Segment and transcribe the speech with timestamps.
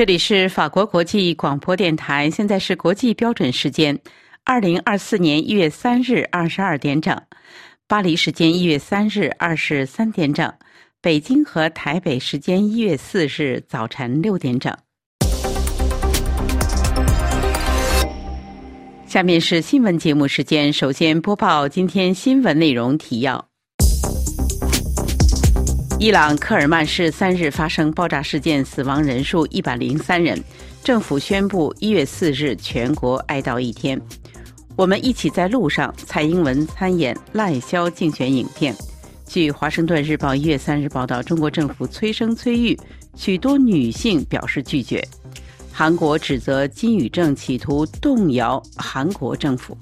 [0.00, 4.00] 这里是法国国际广播电台，现在是国际标准时间，
[4.44, 7.14] 二零二四年一月三日二十二点整，
[7.86, 10.50] 巴黎时间一月三日二十三点整，
[11.02, 14.74] 北京和台北时间一月四日早晨六点整。
[19.04, 23.49] 下面是新闻节目时间，首先播报今天新闻内容提要。
[26.00, 30.42] 伊朗科尔曼市三日发生爆炸事件，死亡人数一百零三人。
[30.82, 34.00] 政府宣布一月四日全国哀悼一天。
[34.76, 35.94] 我们一起在路上。
[36.06, 38.74] 蔡英文参演赖萧竞选影片。
[39.26, 42.80] 据《华盛顿日报》一月三日报道，中国政府催生催育，
[43.14, 45.06] 许多女性表示拒绝。
[45.70, 49.76] 韩国指责金宇正企图动摇韩国政府。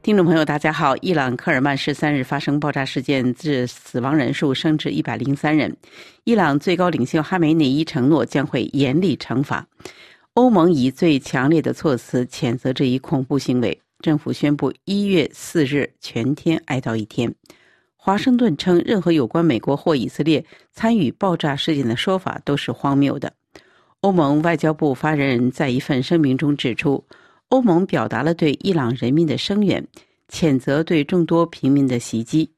[0.00, 0.96] 听众朋友，大家好！
[0.98, 5.76] 伊朗科尔曼市三日发生爆炸事件，致死亡人数升至一百零三人。
[6.24, 9.66] 伊朗最高领袖哈梅内伊承诺将会严厉惩罚。
[10.34, 13.78] 欧盟以最强烈的措辞谴责这一恐怖行为。
[14.00, 17.34] 政府宣布一月四日全天哀悼一天。
[17.96, 23.32] 华盛顿称，任何有关美国或以色列参与爆炸事件的说法都是荒谬的。
[24.00, 27.04] 欧盟外交部发言人在一份声明中指出。
[27.48, 29.86] 欧盟表达了对伊朗人民的声援，
[30.28, 32.50] 谴责对众多平民的袭击。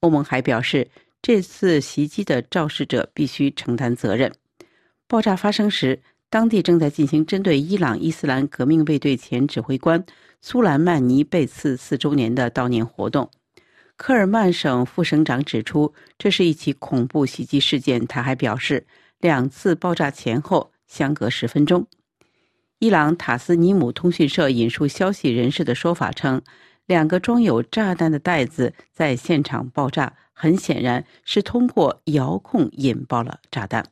[0.00, 0.86] 欧盟还表示，
[1.22, 4.30] 这次袭击的肇事者必须承担责任。
[5.08, 10.04] 爆炸发生时，当地正在进行针对伊朗伊斯兰革命卫队前指挥官
[10.42, 13.30] 苏莱曼尼被刺四周年的悼念活动。
[13.96, 18.06] 科尔曼省副省长指出，这是一起恐怖袭击事件。
[18.06, 18.86] 他还表示，
[19.20, 21.86] 两次爆炸前后相隔十分钟。
[22.84, 26.42] 伊朗塔斯尼姆通讯社引述消息人士的说法称，
[26.84, 33.86] 两个装有炸弹的袋子在现场爆炸，很显然是通过遥控引爆了炸弹。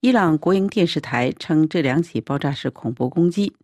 [0.00, 3.54] 伊朗国营电视台称，这两起爆炸是恐怖攻击。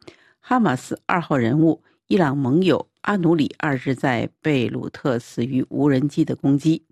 [0.41, 6.87] 哈马斯二号人物、伊朗盟友阿努里二日在贝鲁特死于无人机的攻击。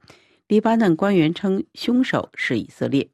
[0.47, 3.09] 黎巴嫩官员称，凶手是以色列。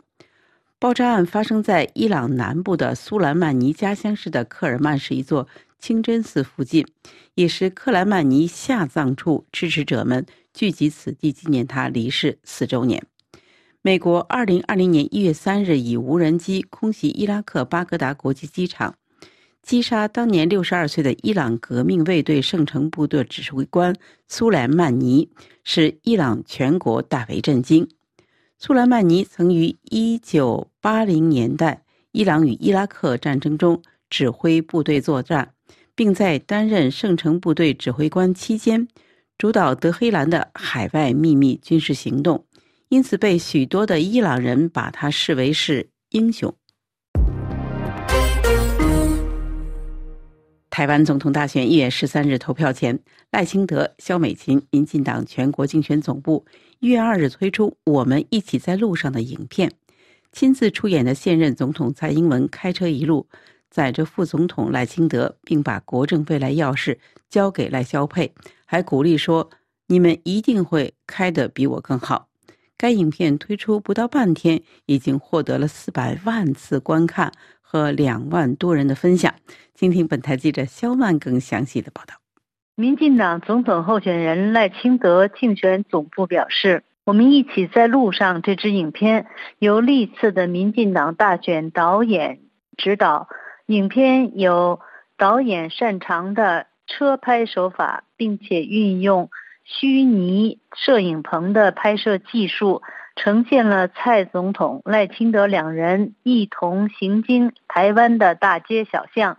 [0.83, 5.47] 爆炸案发生在伊朗南部的苏莱曼尼家乡市的克尔曼市一座
[5.79, 6.85] 清真寺附近，
[7.37, 13.01] 也是克莱曼尼下葬处支持者们聚集此地纪念他离世四周年。
[13.81, 18.97] 美国2020年1月3日以无人机空袭伊拉克巴格达国际机场，
[19.63, 23.95] 击杀当年62岁的伊朗革命卫队圣城部队指挥官
[24.27, 25.31] 苏莱曼尼，
[25.63, 27.89] 使伊朗全国大为震惊。
[28.65, 35.53] 苏莱曼尼曾于1980年代伊朗与伊拉克战争中指挥部队作战，
[35.97, 38.87] 并在担任圣城部队指挥官期间
[39.37, 42.47] 主导德黑兰的海外秘密军事行动，
[42.89, 46.55] 因此被许多的伊朗人把他视为是英雄。
[50.73, 52.99] 台湾总统大选一月十三日投票前，
[53.31, 56.47] 赖清德、萧美琴，民进党全国竞选总部。
[56.79, 59.71] 一月二日推出《我们一起在路上》的影片，
[60.33, 63.27] 亲自出演的现任总统蔡英文开车一路
[63.69, 66.97] 载着副总统赖清德，并把国政未来钥匙
[67.29, 68.33] 交给赖萧佩，
[68.65, 69.51] 还鼓励说
[69.89, 72.29] ：“你们一定会开得比我更好。”
[72.79, 77.31] 该影片推出不到半天，已经获得了四百万次观看
[77.73, 79.33] 和两万多人的分享。
[79.75, 82.17] 请听本台记者肖曼更详细的报道。
[82.75, 89.27] 民进党总统候选人赖清德竞选总部表示：“我们一起在路上。”这支影片
[89.59, 92.41] 由历次的民进党大选导演
[92.77, 93.29] 指导，
[93.65, 94.81] 影片有
[95.17, 99.31] 导演擅长的车拍手法，并且运用
[99.65, 102.83] 虚拟摄影棚的拍摄技术，
[103.17, 109.39] 呈现了蔡总统、赖清德两人一同行经台湾的大街小巷。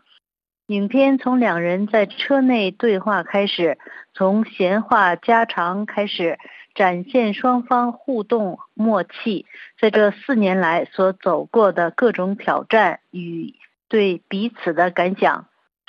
[0.67, 3.77] 影片从两人在车内对话开始，
[4.13, 6.39] 从闲话家常开始，
[6.73, 9.45] 展现双方互动默契，
[9.79, 13.55] 在这四年来所走过的各种挑战与
[13.89, 15.47] 对彼此的感想。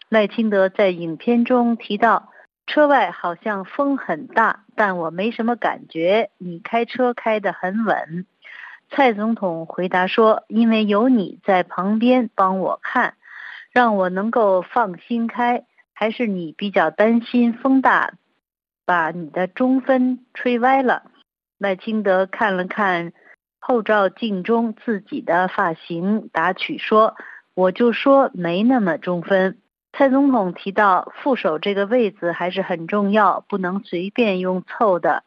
[0.08, 2.30] 赖清德在影片中提到
[2.66, 6.30] ：“车外好像风很大，但我没什么感觉。
[6.38, 8.26] 你开车开得很稳。”
[8.90, 13.14] 蔡总统回答说：“因为有你在旁边帮我看。”
[13.72, 15.64] 让我能够放心开，
[15.94, 18.12] 还是你比较担心风大，
[18.86, 21.10] 把你的中分吹歪了？
[21.58, 23.12] 赖清德看了看
[23.58, 27.16] 后照镜中自己的发型，打趣说
[27.54, 29.58] ：“我就说没那么中分。”
[29.96, 35.22] 蔡总统提到副手这个位子还是很重要，不能随便用凑的。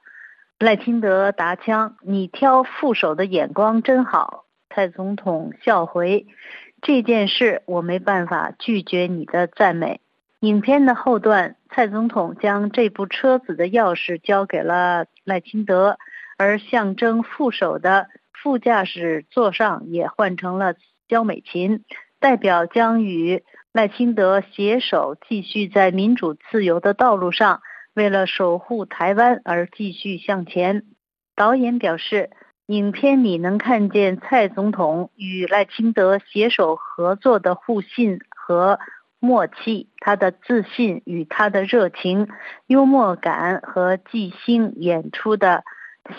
[0.59, 6.27] 赖清德答腔：“你挑副手的眼光真好。”蔡总统笑回
[6.81, 10.01] ：“这件事我没办法拒绝你的赞美。”
[10.41, 15.97] 影片的后段，蔡总统将这部车子的钥匙交给了赖清德，
[16.37, 20.75] 而象征副手的副驾驶座上也换成了
[21.07, 21.85] 焦美琴，
[22.19, 23.43] 代表将与
[23.77, 27.61] 赖清德携手继续在民主自由的道路上，
[27.93, 30.81] 为了守护台湾而继续向前。
[31.35, 32.31] 导演表示，
[32.65, 38.79] 影片里能看见蔡总统与赖清德携手合作的互信和。
[39.19, 42.29] 默契，他的自信与他的热情、
[42.67, 45.63] 幽默感和即兴演出的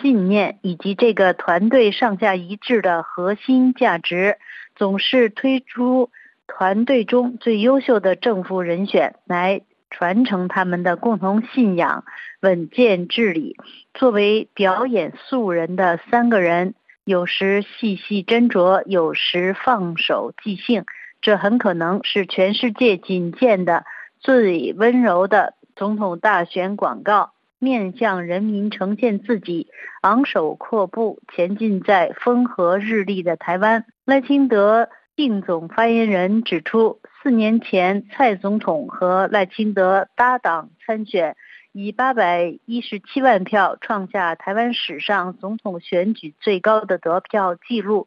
[0.01, 4.37] 信念，以及这个团队上下一致的核心价值，
[4.75, 6.11] 总是推出
[6.49, 9.61] 团队中最优秀的政府人选来
[9.91, 12.05] 传承他们的共同信仰、
[12.41, 13.57] 稳健治理。
[13.95, 16.75] 作为表演素人的三个人，
[17.05, 20.85] 有时细细斟酌，有时放手即兴。
[21.21, 23.85] 这很可能是全世界仅见的
[24.21, 29.69] 最温柔的总统大选广告，面向人民呈现自己
[30.03, 33.85] 昂首阔步前进在风和日丽的台湾。
[34.05, 34.89] 赖清德
[35.19, 41.35] 定总发言人指出，四年前蔡总统和赖清德搭档参选，
[41.73, 48.07] 以八百一十七万票创下台湾史上总统选举最高的得票纪录。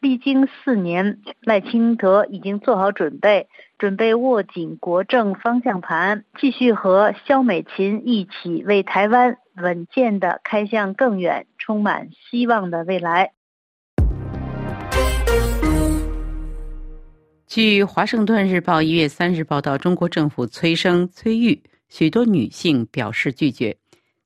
[0.00, 13.32] 历经四年，赖清德已经做好准备，准备握紧国政方向盘，继续和肖美琴一起为台湾稳健的开向更远、充满希望的未来。
[17.48, 23.78] 据《华盛顿日报》一月三日报道，中国政府催生催育，许多女性表示拒绝。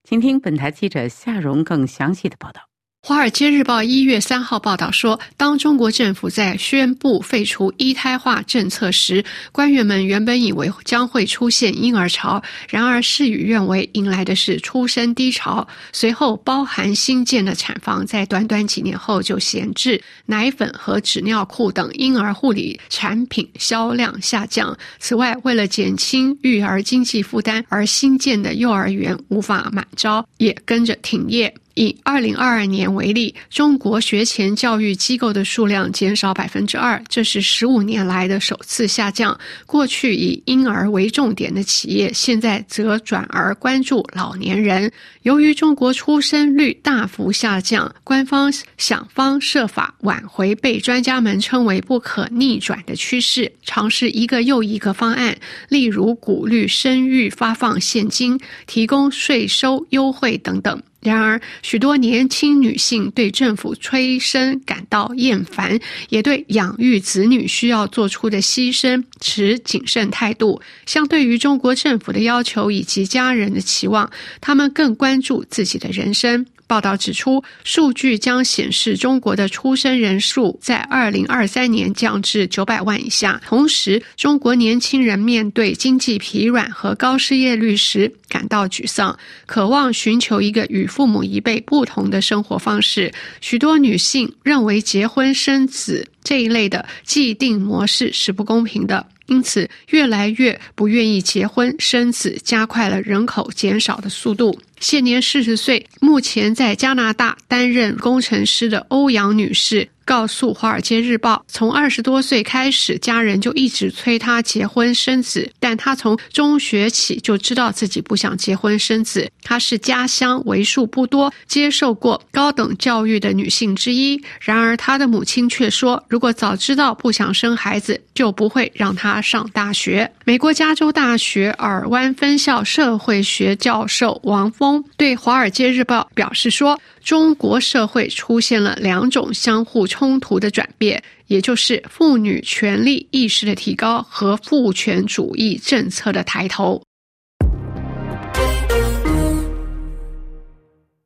[0.03, 2.61] 请听本台记者夏蓉更详细的报道。
[3.05, 15.67] 《华尔街日报》一月三号报道说，当中国政府在宣布废除一胎化政策时，官员们原本以为将会出现婴儿潮，然而事与愿违，迎来的是出生低潮。
[15.93, 24.79] 随后，包含新建的产房在短短几年后就闲置，奶粉和纸尿裤等婴儿护理产品销量下降。
[25.01, 31.53] 此外，为了减轻育儿经济负担，而新建的幼儿园无法满招，也跟着停业。
[31.75, 39.39] 以二零二二年为例，中国学前教育机构的数量减少百分之二，这是十五年来的首次下降。
[39.67, 44.93] 过去以婴儿为重点的企业，现在则转而关注老年人。
[45.23, 55.37] 由于中国出生率大幅下降，官方想方设法挽回被专家们称为不可逆转的趋势，尝试一个又一个方案，
[55.69, 60.83] 例如鼓励生育、发放现金、提供税收优惠等等。
[61.03, 65.79] 然而，许多年轻女性对政府催生感到厌烦，
[66.11, 70.63] 也对养育子女需要做出的牺牲持谨慎态度。
[70.87, 74.09] 相对于中国政府的要求以及家人的期望，
[74.41, 76.47] 他们更关注自己的人生。
[76.73, 83.39] 报道指出，数据将显示中国的出生人数在二零二三年降至九百万以下。
[83.45, 93.13] 同时，中国年轻人面对经济疲软和高失业率时感到沮丧，渴望寻求一个与父母一辈不同的生活方式。
[93.43, 99.07] 许多女性认为结婚生子这一类的既定模式是不公平的。
[99.33, 104.61] 因此，越来越不愿意结婚生子，加快了人口减少的速度。
[104.79, 109.89] 现年四十岁，目前在加拿大担任工程师的欧阳女士。
[110.05, 119.31] 告诉《华尔街日报》，从二十多岁开始，家人就一直催她结婚生子，但她从中学起就知道自己不想结婚生子。
[119.43, 124.21] 她是家乡为数不多接受过高等教育的女性之一。
[124.41, 130.11] 然而，她的母亲却说，如果早知道不想生孩子，就不会让她上大学。
[130.25, 136.81] 美国加州大学尔湾分校社会学教授王峰对《华尔街日报》表示说。
[137.03, 146.83] 中国社会出现了两种相互冲突的转变，也就是妇女权利意识的提高和父权主义政策的抬头。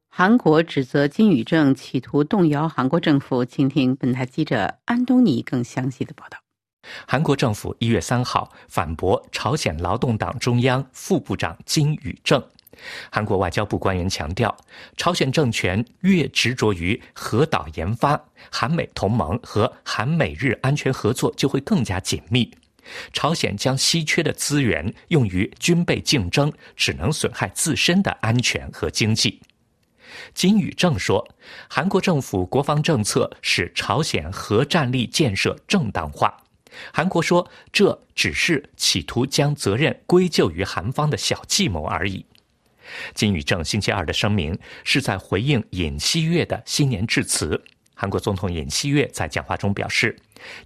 [0.09, 6.39] 韩国指责金宇正企图动摇韩国政府，请听本台记者安东尼更详细的报道。
[7.07, 12.43] 韩国政府一月三号反驳朝鲜劳动党中央副部长金宇正。
[13.11, 14.57] 韩国外交部官员强调，
[14.97, 22.51] 朝鲜政权越执着于核岛研发，韩美同盟和韩美日安全合作就会更加紧密。
[23.13, 29.41] 朝鲜将稀缺的资源用于军备竞争，只能损害自身的安全和经济。
[30.33, 31.27] 金宇正说，
[31.69, 36.33] 韩国政府国防政策使朝鲜核战力建设正当化。
[36.93, 42.25] 韩国说，这只是企图将责任归咎于韩方的小计谋而已。
[43.15, 47.63] 金宇正星期二的声明是在回应尹锡悦的新年致辞。
[47.99, 50.15] 韩国总统尹锡悦在讲话中表示，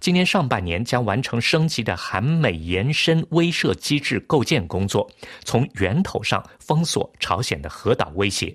[0.01, 5.09] 今年上半年将完成升级的韩美延伸威慑机制构建工作，
[5.45, 8.53] 从源头上封锁朝鲜的核岛威胁。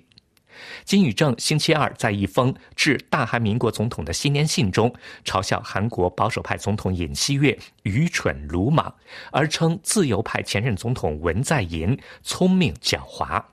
[0.85, 4.93] 金宇正星期二在一封致大韩民国总统的新年信中，
[5.25, 8.93] 嘲笑韩国保守派总统尹锡悦愚蠢鲁莽，
[9.31, 13.43] 而称自由派前任总统文在寅聪明狡猾。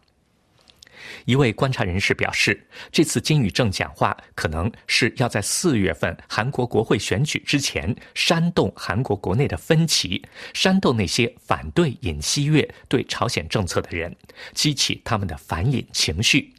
[1.25, 14.15] 一位观察人士表示，这次金宇正讲话可能是要在四月份韩国国会选举之前煽动韩国国内的分歧，煽动那些反对尹锡悦对朝鲜政策的人，
[14.53, 16.55] 激起他们的反尹情绪。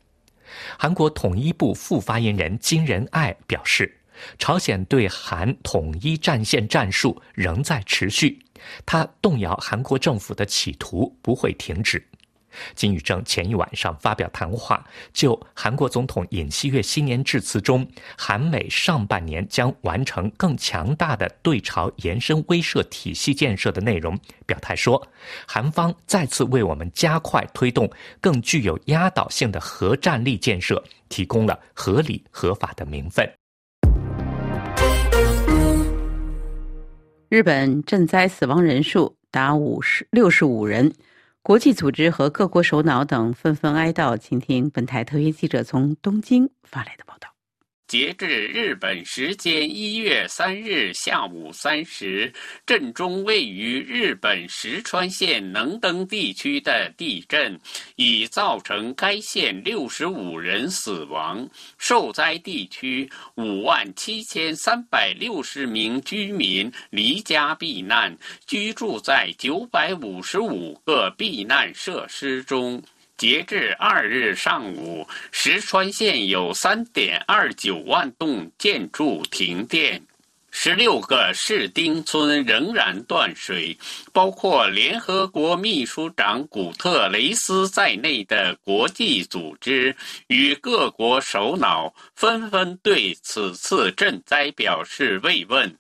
[0.80, 4.00] 韩国统一部副发言人金仁爱表示，
[4.40, 8.40] 朝鲜对韩统一战线战术仍在持续，
[8.86, 12.08] 他动摇韩国政府的企图不会停止。
[12.76, 25.08] 金宇正前一晚上发表谈话，就韩国总统尹锡悦新年致辞中，韩美上半年将完成更强大的对朝延伸威慑体系建设的内容表态说，
[25.48, 33.30] 韩方再次为我们加快推动更具有压倒性的核战力建设提供了合理合法的名分。
[37.30, 40.94] 日本赈灾死亡人数达五十六十五人。
[41.46, 47.35] 国际组织和各国首脑等纷纷哀悼，请听本台特约记者从东京发来的报道。
[47.88, 52.34] 截至日本时间一月三日下午三时，
[52.66, 57.60] 震中位于日本石川县能登地区的地震
[57.96, 72.82] 已造成该县六十五人死亡，受灾地区五万七千三百六十名居民离家避难，居住在九百五十五个避难设施中。
[73.18, 80.02] 截至二日上午，石川县有三点二九万栋建筑停电，
[80.52, 83.78] 十六个市町村仍然断水。
[84.12, 89.96] 包括联合国秘书长古特雷斯在内的国际组织
[90.28, 95.74] 与各国首脑纷纷对此次赈灾表示慰问。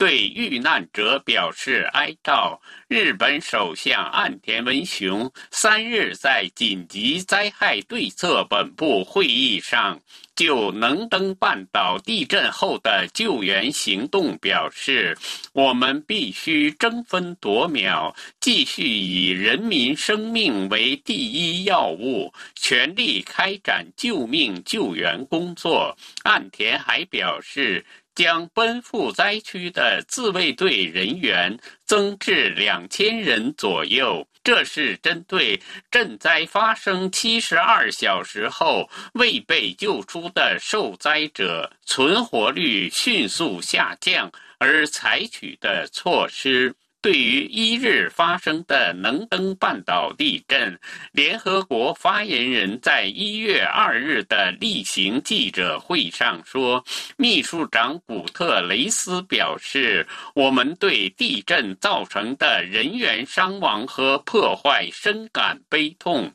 [0.00, 2.58] 对遇难者表示哀悼。
[2.88, 10.00] 日本首相岸田文雄三日在紧急灾害对策本部会议上，
[10.34, 15.14] 就能登半岛地震后的救援行动表示
[15.52, 27.84] ：“我们必须争分夺秒，继续以人民生命为第一要务，全力开展救命救援工作。”岸田还表示。
[28.20, 35.58] 将奔赴灾区的自卫队人员增至两千人左右，这是针对
[35.90, 46.74] 震灾发生七十二小时后未被救出的受灾者存活率迅速下降而采取的措施。
[47.02, 50.78] 对于一日发生的能登半岛地震，
[51.12, 56.84] 联合国发言人在一月二日的例行记者会上说
[57.16, 66.30] ：“秘书长古特雷斯表示，我们对地震造成的人员伤亡和破坏深感悲痛。”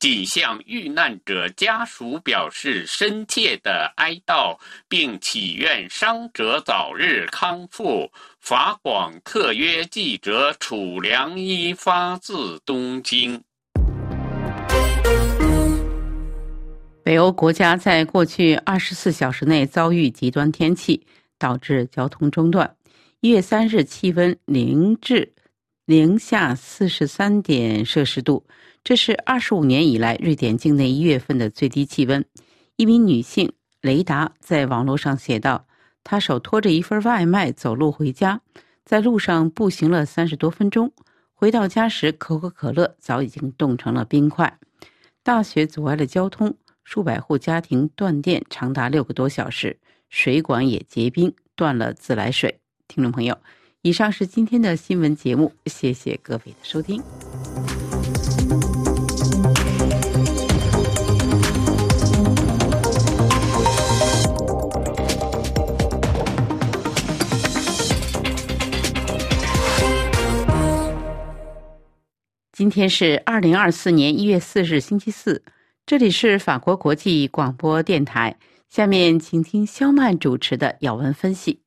[0.00, 4.58] 仅向遇难者家属表示深切的哀悼，
[4.88, 8.10] 并祈愿伤者早日康复。
[8.40, 13.40] 法广特约记者楚良一发自东京。
[17.04, 21.06] 北欧国家在过去二十四小时内遭遇极端天气，
[21.38, 22.76] 导致交通中断。
[23.20, 25.34] 一月三日，气温零至
[25.84, 28.46] 零下四十三点摄氏度。
[28.82, 32.24] 这是二十五年以来瑞典境内一月份的最低气温。
[32.76, 35.66] 一名女性雷达在网络上写道
[36.10, 38.40] ：“他手托着一份外卖走路回家，
[38.84, 40.92] 在路上步行了三十多分钟。
[41.32, 44.58] 回到家时，可口可乐早已经冻成了冰块。
[45.22, 53.38] 大雪阻碍了交通，数百户家庭断电长达六个多小时，水管也结冰，断了自来水。”听众朋友，
[53.82, 57.00] 以上是今天的新闻节目，谢谢各位的收听。
[72.60, 75.42] 今天是二零二四年一月四日，星期四。
[75.86, 78.36] 这里是法国国际广播电台。
[78.68, 81.62] 下面请听肖曼主持的要闻分析。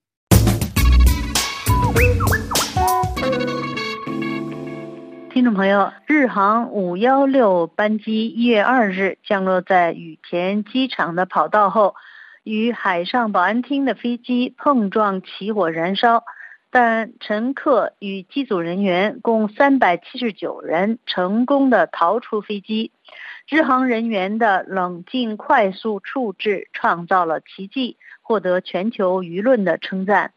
[5.32, 11.96] 听众朋友，日航五幺六班机一月二日降落在羽田机场的跑道后，
[12.44, 16.24] 与海上保安厅的飞机碰撞起火燃烧，
[16.74, 22.92] 但乘客与机组人员共三百七十九人成功的逃出飞机。
[23.48, 30.34] 日航人员的冷静快速处置创造了奇迹，获得全球舆论的称赞。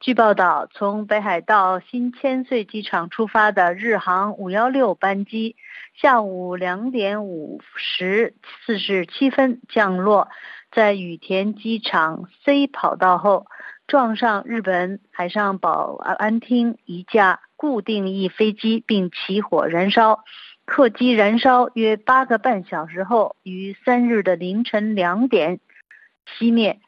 [0.00, 5.54] 据报道，从北海道新千岁机场出发的日航五幺六班机，
[5.94, 8.32] 下午两点五十
[8.64, 10.28] 四十七分降落
[10.72, 13.46] 在羽田机场 C 跑道后，
[13.88, 20.24] 撞上日本海上保安厅一架固定翼飞机，并起火燃烧。
[20.66, 25.60] 客机燃烧约八个半小时后，于三日的凌晨两点
[26.26, 26.80] 熄灭。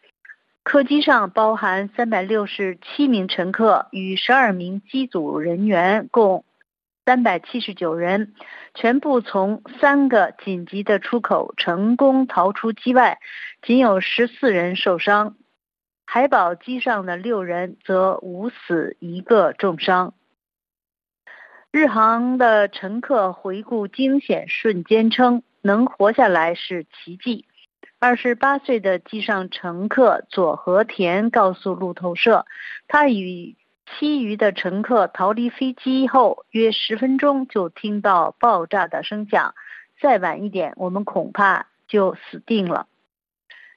[0.63, 6.45] 客机上包含三百六十七名乘客与十二名机组人员，共
[7.07, 8.35] 三百七十九人，
[8.75, 13.19] 全部从三个紧急的出口成功逃出机外，
[13.63, 15.37] 仅有十四人受伤。
[16.13, 20.13] 海保机上的六人则无死一个重伤。
[21.71, 27.45] 日航的乘客回顾惊险瞬间称：“能活下来是奇迹。”
[28.01, 32.45] 二十八岁的机上乘客佐和田告诉路透社，
[32.89, 33.55] 他与
[33.87, 39.55] 其余的乘客逃离飞机后约十分钟就听到爆炸的声响，
[40.01, 42.89] 再晚一点，我们恐怕就死定了。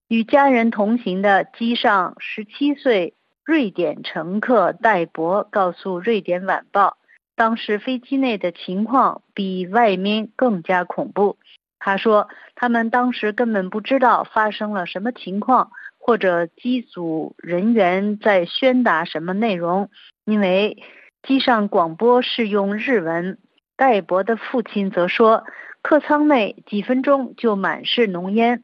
[0.07, 6.89] 与家人同行的机上十七岁瑞典乘客戴博告诉《瑞典晚报》，
[7.35, 11.37] 当时飞机内的情况比外面更加恐怖。
[11.79, 19.89] 他说：“他们当时根本不知道发生了什么情况，或者机组人员在宣达什么内容，
[20.23, 20.83] 因为
[21.23, 23.37] 机上广播是用日文。”
[23.75, 25.43] 戴博的父亲则说
[25.81, 28.63] ：“客舱内几分钟就满是浓烟，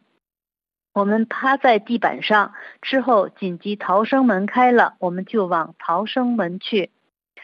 [0.94, 2.54] 我们趴在地板上。
[2.82, 6.92] 之后紧急逃生门开了，我们就往逃生门去。”《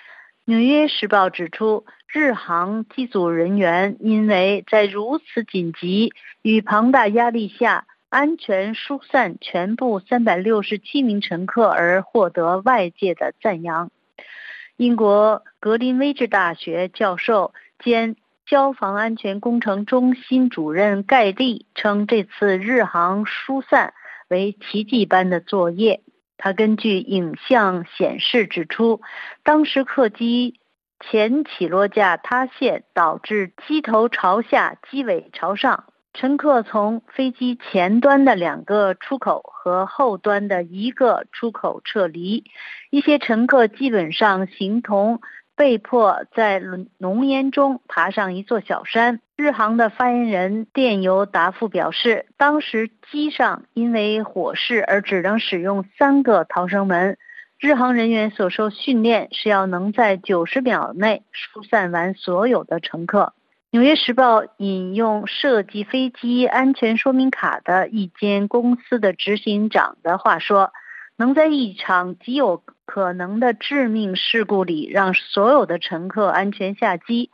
[0.45, 1.85] 纽约时报》指出。
[2.07, 13.91] 日航机组人员因为在如此紧急与庞大压力下安全疏散全部三百六十七名乘客而获得外界的赞扬。
[14.77, 17.53] 英国格林威治大学教授
[17.83, 18.15] 兼
[18.47, 23.93] 消防安全工程中心主任盖利称，这次日航疏散
[24.29, 26.01] 为奇迹般的作业。
[26.37, 29.01] 他根据影像显示指出，
[29.43, 30.59] 当时客机。
[31.01, 35.83] 前起落架塌陷，导致机头朝下、机尾朝上。
[36.13, 42.45] 乘客从飞机前端的两个出口和后端的一个出口撤离。
[42.91, 45.19] 一些乘客基本上形同
[45.55, 46.61] 被迫在
[46.97, 49.21] 浓烟中爬上一座小山。
[49.37, 57.17] 日航的发言人电邮答复表示，当时机上因为火势而只能使用三个逃生门。
[57.59, 63.33] 日航人员所受训练是要能在九十秒内疏散完所有的乘客。
[63.77, 70.71] 《纽约时报》引用设计飞机安全说明卡的一间公司的执行长的话说
[71.17, 77.29] ：“能在一场极有可能的致命事故里让所有的乘客安全下机，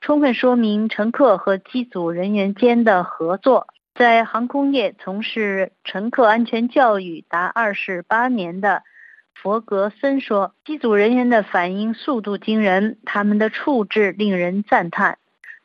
[0.00, 8.82] 充分说明乘客和机组人员间的合作。”在航空业从事乘客安全教育达二十八年的。
[9.34, 15.18] 佛格森说：“机组人员的反应速度惊人，他们的处置令人赞叹。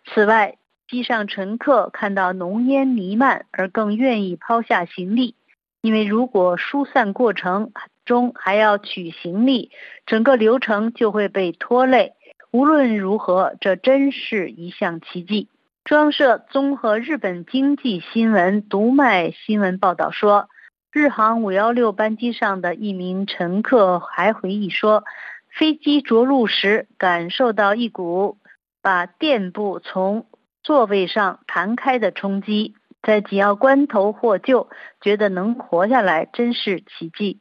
[0.06, 0.58] 此外，
[0.90, 5.36] 机上乘客看到浓烟弥漫而更愿意抛下行李，
[5.82, 7.72] 因为如果疏散过程
[8.06, 9.72] 中还要取行李，
[10.06, 12.14] 整个流程就会被拖累。
[12.52, 15.50] 无论如何，这真是一项奇迹。”
[15.86, 20.50] 中央社综合日本经济新闻读卖新闻报道说。
[20.94, 25.04] 日航五幺六班机上的一名乘客还回忆说，
[25.52, 28.38] 飞机着陆时感受到一股
[28.82, 30.26] 把垫布从
[30.64, 34.70] 座位上弹开的冲击，在紧要关头获救，
[35.02, 37.40] 觉得能活下来真是奇迹。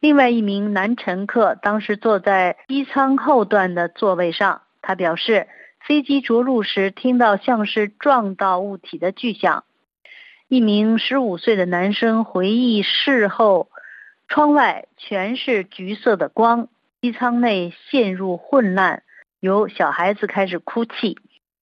[0.00, 5.48] 另外一名男乘客当时坐在机舱后段的座位上，他表示，
[5.80, 9.64] 飞机着陆时听到像是撞到物体的巨响。
[10.48, 13.68] 一名十五岁的男生回忆，事后
[14.28, 16.68] 窗外全是橘色的光，
[17.02, 19.02] 机舱内陷入混乱，
[19.40, 21.18] 有小孩子开始哭泣。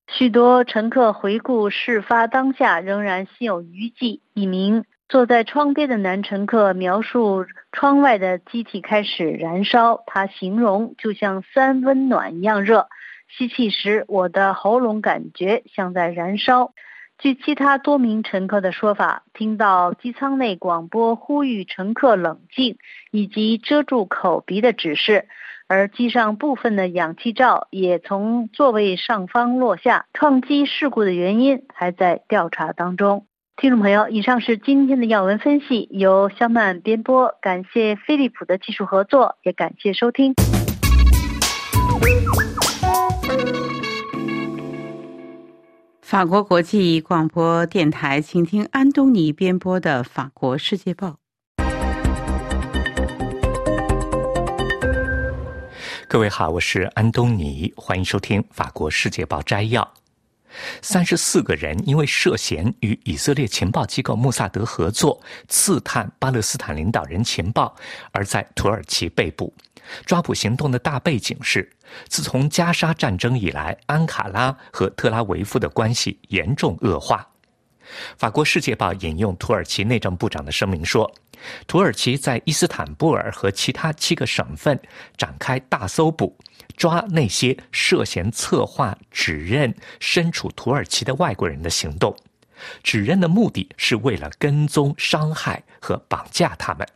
[0.09, 4.21] 许多乘客回顾事发当下，仍然心有余悸。
[4.35, 12.89] 一名坐在窗边的男乘客描述，窗外的机体开始燃烧，他形容就像三温暖一样热。
[13.29, 16.73] 吸气时，我的喉咙感觉像在燃烧。
[17.19, 22.79] 据其他多名乘客的说法，听到机舱内广播呼吁乘客冷静
[23.11, 25.27] 以及遮住口鼻的指示，
[25.69, 30.07] 而机上部分的氧气罩也从座位上方落下。
[30.13, 33.27] 撞击事故的原因还在调查当中。
[33.57, 40.35] 听众朋友，以上是今天的要闻分析，由肖曼编播，感谢飞利浦的技术合作，也感谢收听。
[46.01, 51.09] 法国国际广播电台，请听安东尼编播的《法国世界报》。
[56.17, 59.87] 各位好，我是安东尼，欢迎收听《法国世界报》摘要。
[60.81, 67.77] 三十四个人因为涉嫌与以色列情报机构穆萨德合作，刺探巴勒斯坦领导人情报，
[68.13, 69.53] 而在土耳其被捕。
[70.07, 71.71] 抓捕行动的大背景是，
[72.09, 77.29] 自从加沙战争以来，安卡拉和特拉维夫的关系严重恶化。
[78.17, 81.13] 法国《世界报》引用土耳其内政部长的声明说，
[81.67, 84.81] 土耳其在伊斯坦布尔和其他七个省份
[85.17, 86.37] 展开大搜捕，
[86.77, 92.17] 抓那些涉嫌策划、指认身处土耳其的外国人的行动。
[92.83, 96.89] 指认的目的是为了跟踪、伤害和绑架他们。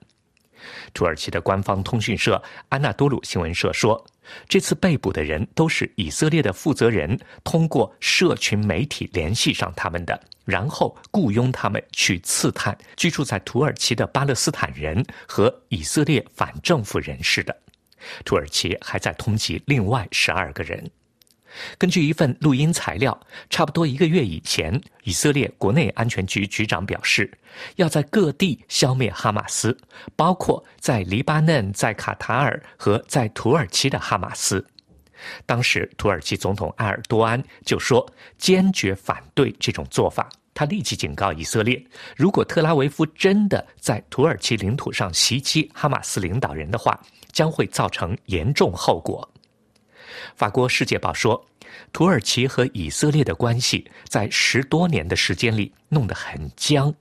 [0.93, 4.05] 土耳其的官方通讯社安纳多鲁新闻社说，
[4.49, 17.57] 这次被捕的人都是以色列的负责人通过社群媒体联系上他们的，然后雇佣他们去刺探居住在土耳其的巴勒斯坦人和以色列反政府人士的。
[18.25, 20.91] 土耳其还在通缉另外十二个人。
[21.79, 27.31] 根据一份录音材料，差不多一个月以前，以色列国内安全局局长表示，
[27.77, 29.77] 要在各地消灭哈马斯，
[30.15, 34.65] 包括在黎巴嫩、在卡塔尔和在土耳其的哈马斯。
[35.45, 38.07] 当时，土耳其总统埃尔多安就说
[38.39, 40.29] 坚决反对这种做法。
[40.53, 41.83] 他立即警告以色列，
[42.17, 47.01] 如果特拉维夫真的在土耳其领土上袭击哈马斯领导人的话，
[47.33, 49.27] 将会造成严重后果。
[50.37, 51.47] 法国《世界报》说，
[51.93, 56.93] 土耳其和以色列的关系在十多年的时间里弄得很僵，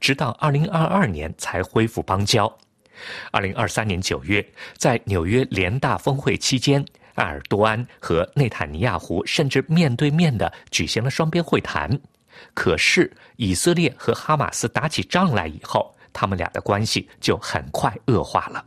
[0.00, 2.58] 直到2022年才恢复邦交。
[3.32, 11.98] 2023年9月，在纽约联大峰会期间，埃尔多安和内塔尼亚胡甚至面对面的举行了双边会谈。
[12.54, 18.64] 可是，以色列和哈马斯打起仗来以后，他们俩的关系就很快恶化了。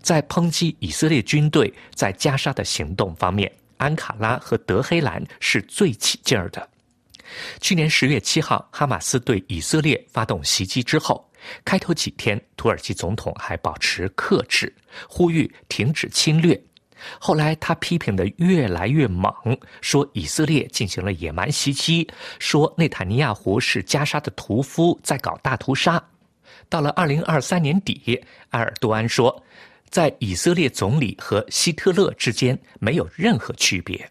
[0.00, 6.68] 在抨击以色列军队在加沙的行动方面，安卡拉和德黑兰是最起劲儿的。
[7.60, 11.28] 去年十月七号，哈马斯对以色列发动袭击之后，
[11.64, 14.72] 开头几天，土耳其总统还保持克制，
[15.08, 16.60] 呼吁停止侵略。
[17.18, 19.32] 后来他批评的越来越猛，
[19.80, 22.06] 说以色列进行了野蛮袭击，
[22.38, 26.02] 说内塔尼亚胡是加沙的屠夫，在搞大屠杀。
[26.68, 29.42] 到了二零二三年底，埃尔多安说，
[29.88, 34.08] 在以色列总理和希特勒之间没有任何区别。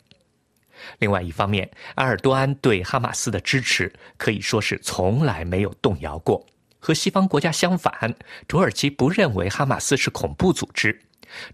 [1.00, 6.46] 另外一方面，埃尔多安对哈马斯的支持可以说是从来没有动摇过。
[6.80, 8.14] 和西方国家相反，
[8.48, 11.00] 土耳其不认为哈马斯是恐怖组织。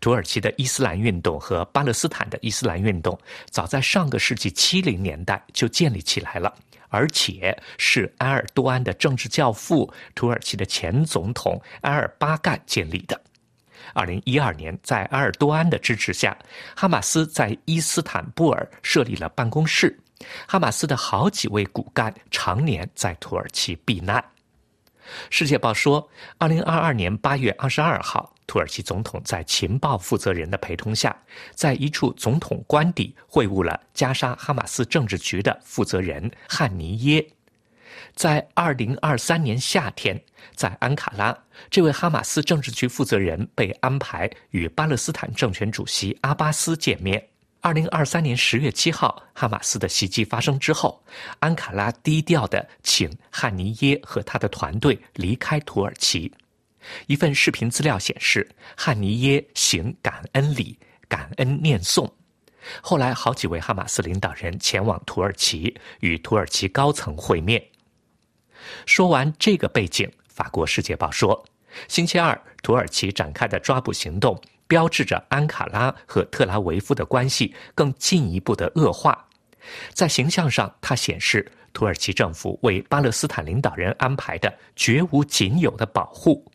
[0.01, 3.17] 土耳其的伊斯兰运动和巴勒斯坦的伊斯兰运动，
[3.49, 6.53] 早在上个世纪七零年代就建立起来了。
[6.91, 13.21] 而且是埃尔多安的政治教父、土耳其的前总统埃尔巴干建立的。
[13.93, 16.35] 二零一二年，在埃尔多安的支持下，
[16.75, 19.99] 哈马斯在伊斯坦布尔设立了办公室。
[20.47, 24.23] 哈马斯的好几位骨干常年在土耳其避难。
[25.29, 28.33] 世界报说，二零二二年八月二十二号。
[28.47, 31.15] 土耳其总统在情报负责人的陪同下，
[31.53, 37.23] 在一处总统官邸会晤了加沙哈马斯政治局的负责人汉尼耶。
[38.15, 40.19] 在二零二三年夏天，
[40.55, 41.37] 在安卡拉，
[41.69, 47.23] 这位哈马斯政治局负责人被安排与巴勒斯坦政权主席阿巴斯见面。
[47.61, 51.03] 二零二三年十月七号，哈马斯的袭击发生之后，
[51.39, 56.33] 安卡拉低调的请汉尼耶和他的团队离开土耳其。
[57.07, 62.09] 一份视频资料显示，汉尼耶行感恩礼、感恩念诵。
[62.81, 67.61] 后来，好几位哈马斯领导人前往土耳其与土耳其高层会面。
[68.85, 71.45] 说完这个背景，法国《世界报》说，
[71.89, 79.27] 星期二土耳其展开的抓捕行动，标志着安卡拉和特拉维夫的关系更进一步的恶化。
[79.93, 86.45] 在形象上，它显示土耳其政府为巴勒斯坦领导人安排的绝无仅有的保护。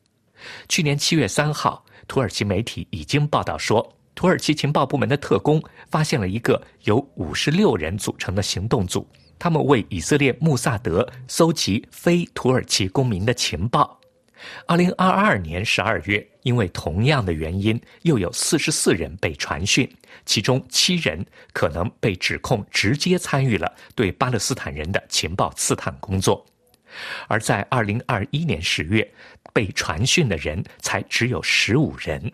[0.68, 9.06] 去年七月三号，土耳其媒体已经报道说，土耳其情报部门的特工发现了一个由五十六人组成的行动组，
[9.38, 14.00] 他们为以色列穆萨德搜集非土耳其公民的情报。
[14.66, 19.88] 二零二二年十二月，因为同样的原因，又有四十四人被传讯，
[20.24, 26.44] 其中七人可能被指控直接参与了对巴勒斯坦人的情报刺探工作。
[27.26, 29.08] 而在二零二一年十月，
[29.52, 32.32] 被传讯的人才只有十五人。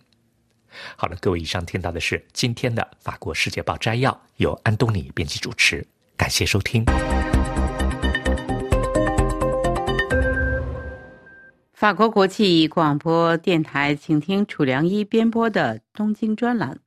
[0.97, 6.85] 好了，各位，以上听到的是今天的法国《世界报》摘要，由安东尼编辑主持，感谢收听。
[11.81, 16.79] 法国国际广播电台，请听楚良一编播的东京专栏。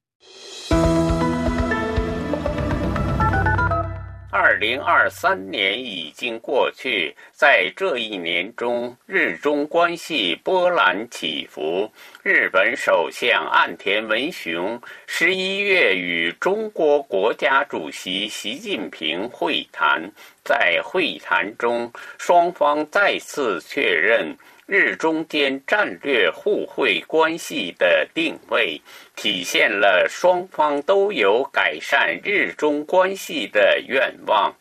[4.29, 11.91] 二零二三年已经过去，在这一年中，日中关系波澜起伏。
[12.23, 20.09] 日本首相岸田文雄十一月与中国国家主席习近平会谈，
[20.41, 24.38] 在会谈中，双方再次确认。
[24.65, 28.79] 日中间战略互惠关系的定位，
[29.17, 34.55] 体现了双方都有改善日中关系的愿望。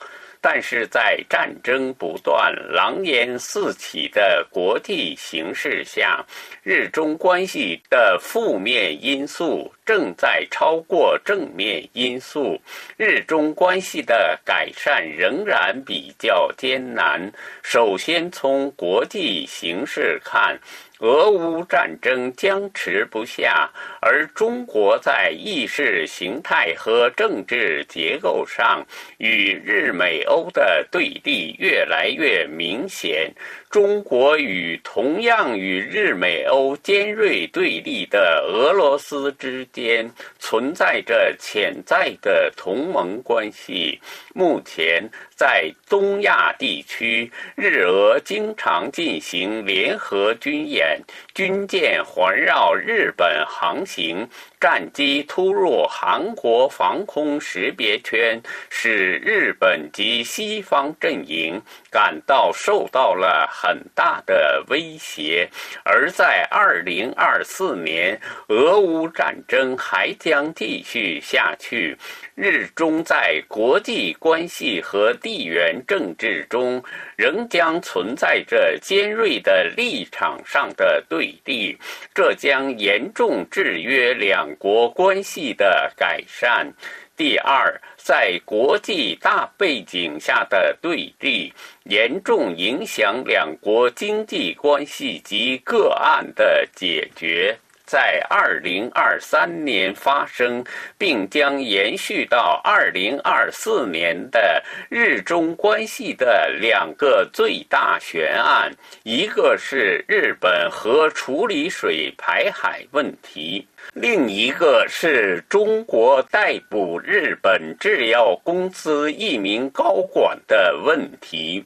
[0.44, 6.26] 但是在战争不断、狼烟四起的国际形势下，
[6.64, 12.60] 日中关系的负面因素正在超过正面因素，
[12.96, 17.32] 日中关系的改善仍然比较艰难。
[17.62, 20.58] 首先从国际形势看。
[21.02, 23.68] 俄乌战争僵持不下，
[24.00, 28.86] 而中国在意识形态和政治结构上
[29.18, 33.34] 与日美欧的对立越来越明显。
[33.72, 43.98] 中国与同样与日美欧尖锐对立的俄罗斯之间存在着潜在的同盟关系。
[44.34, 51.00] 目前，在东亚地区，日俄经常进行联合军演，
[51.34, 54.28] 军舰环绕日本航行。
[54.62, 65.48] 战机突入韩国防空识别圈，使日本及西方阵营感到受到了很大的威胁。
[65.84, 71.98] 而在二零二四年，俄乌战争还将继续下去，
[72.36, 76.80] 日中在国际关系和地缘政治中
[77.16, 81.76] 仍将存在着尖锐的立场上的对立，
[82.14, 86.72] 这将严重制约两国关系的改善。
[87.16, 91.52] 第二，在国际大背景下的对立，
[91.84, 97.56] 严重影响两国经济关系及个案的解决。
[97.84, 100.64] 在二零二三年发生，
[100.96, 121.64] 并将延续到二零二四年的日中关系的两个最大悬案，一个是日本核处理水排海问题，另一个是中国逮捕日本制药公司一名高管的问题。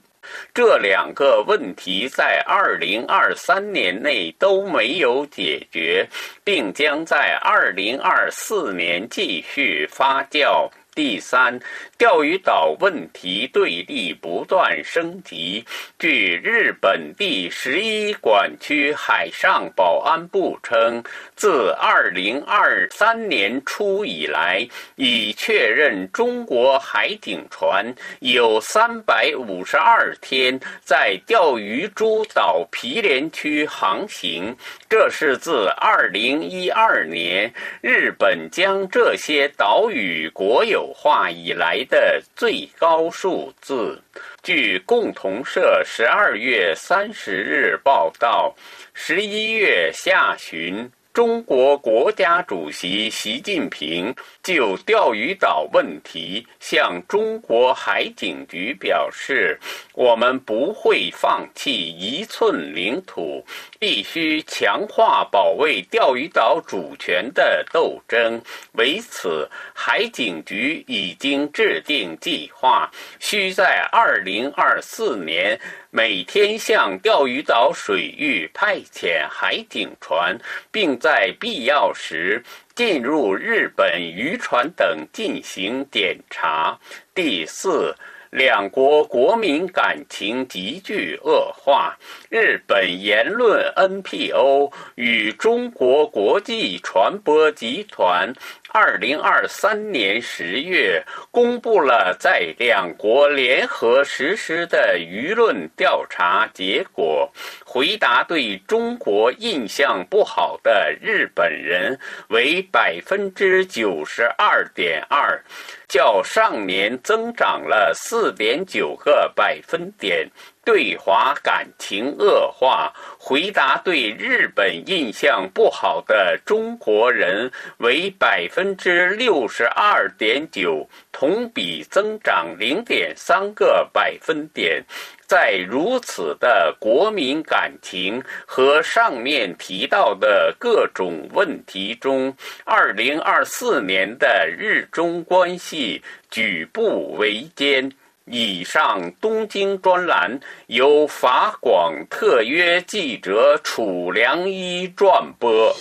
[0.54, 6.06] 这两个问题在二零二三年内都没有解决，
[6.44, 10.70] 并将在二零二四年继续发酵。
[10.94, 11.60] 第三，
[11.98, 15.62] 钓鱼岛问题对立不断升级。
[15.98, 21.04] 据日本第十一管区海上保安部称，
[21.36, 34.56] 自二零二三年初以来，已确认中国海警船有三百五十二天在钓鱼诸岛毗连区航行，
[34.88, 40.92] 这是自二零一二年日本将这些岛屿国有。
[40.98, 44.02] 化以来的最高数字。
[44.42, 48.56] 据共同社十二月三十日报道，
[48.94, 50.90] 十一月下旬。
[51.16, 54.14] 中国国家主席习近平
[54.46, 59.58] 就钓鱼岛问题向中国海警局表示
[59.92, 63.44] ：“我们不会放弃一寸领土，
[63.80, 68.40] 必须强化保卫钓鱼岛主权的斗争。
[68.74, 75.60] 为此，海警局已经制定计划，需在二零二四年。”
[75.92, 80.36] 每天向钓鱼岛水域派遣海警船，
[80.70, 82.44] 并在必要时
[82.76, 86.78] 进入日本渔船等进行检查。
[87.12, 87.96] 第四。
[88.30, 91.96] 两国国民感情急剧恶化，
[92.28, 98.34] 日本言论 NPO 与中国国际传播集团。
[98.78, 107.32] 二零二三年十月，公布了在两国联合实施的舆论调查结果。
[107.64, 115.42] 回答对中国印象不好的日本人为百分之九十二点二，
[115.88, 120.30] 较上年增长了四点九个百分点。
[120.66, 134.84] 对华感情恶化，回答对日本印象不好的中国人为百分之六十二点九，同比增长零点三个百分点。
[135.24, 147.88] 在如此的国民感情和上面提到的各种问题中，二零二四年的日中关系举步维艰。
[148.28, 155.72] 以上东京专栏由法广特约记者楚良一转播。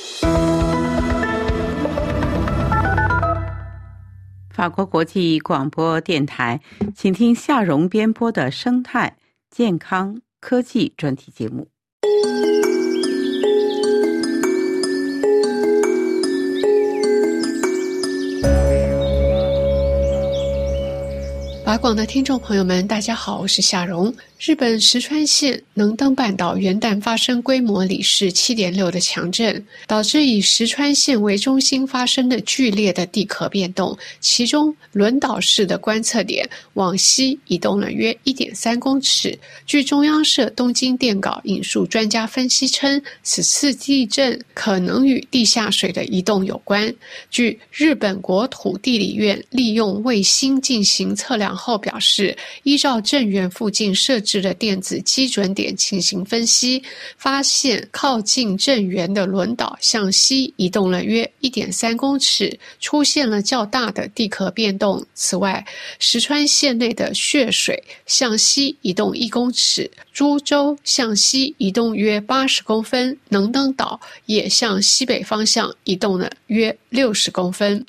[4.53, 6.61] 法国国际广播电台，
[6.95, 9.17] 请听夏荣编播的生态
[9.49, 11.67] 健康科技专题节目。
[21.65, 24.13] 法广的听众朋友们，大家好，我是夏蓉。
[24.37, 33.97] 日本石川县能登半岛元旦发生规模里氏七点六的强震，导致以石川县为中心发生的剧烈的地壳变动。
[34.19, 39.37] 其中轮岛市的观测点往西移动了约一点三公尺。
[39.65, 46.93] 据中央社东京电稿引述专家分析称，此次地震可能与地下水的移动有关。
[47.31, 56.81] 据日本国土地理院利用卫星进行测量后表示，依照震源附近设的电子基准点进行分析，
[57.17, 65.05] 发现靠近震源的轮岛向西移动了约一点三公尺，出现了较大的地壳变动。
[65.13, 65.65] 此外，
[65.99, 77.85] 石川县内的血水向西移动一公尺，株洲向西移动约八十公分，能登岛也向西北方向移动了约六十公分。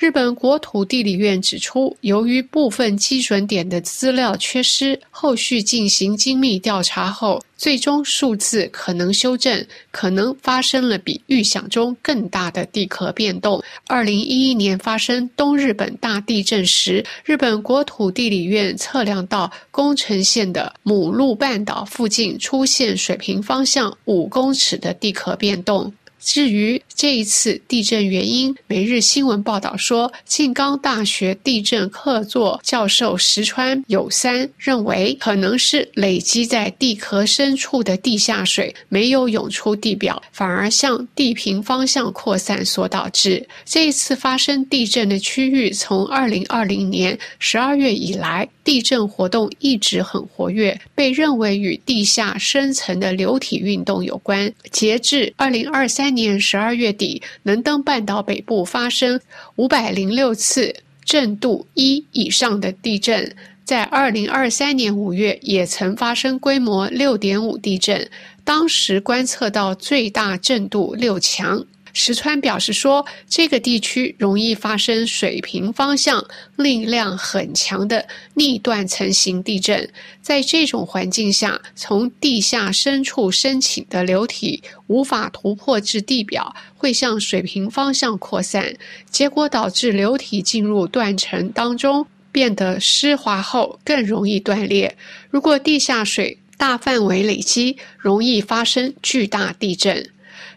[0.00, 13.62] 日本国土地理院指出，由于部分基准点的资料缺失，后续进行精密调查后，最终数字可能修正，可能发生了比预想中更大的地壳变动。
[13.88, 25.92] 二零一一年发生东日本大地震时，日本国土地理院测量到宫城县的母鹿半岛附近出现水平方向五公尺的地壳变动。
[26.20, 43.46] 至于这一次地震原因，每日新闻报道说，庆冈大学地震客座教授石川有三认为，可能是累积在地壳深处的地下水没有涌出地表，反而向地平方向扩散所导致。
[43.64, 54.52] 这一次发生地震的区域，从二零二零年十二月以来，地震活动一直很活跃，被认为与地下深层的流体运动有关。
[54.70, 56.14] 截至二零二三。
[56.20, 59.20] 年十二月底，能登半岛北部发生
[59.54, 63.32] 五百零六次震度一以上的地震，
[63.64, 68.10] 在二零二三年五月也曾发生规模六点五地震，
[68.44, 71.64] 当时观测到最大震度六强。
[71.92, 76.24] 石川表示说，这个地区容易发生水平方向
[76.56, 79.90] 力量很强的逆断层型地震。
[80.20, 88.74] 在这种环境下，从地下深处升起的流体无法突破至地表，会向水平方向扩散，
[89.10, 94.96] 结果导致流体进入断层当中，变得湿滑后更容易断裂。
[95.30, 100.10] 如果地下水大范围累积，容易发生巨大地震。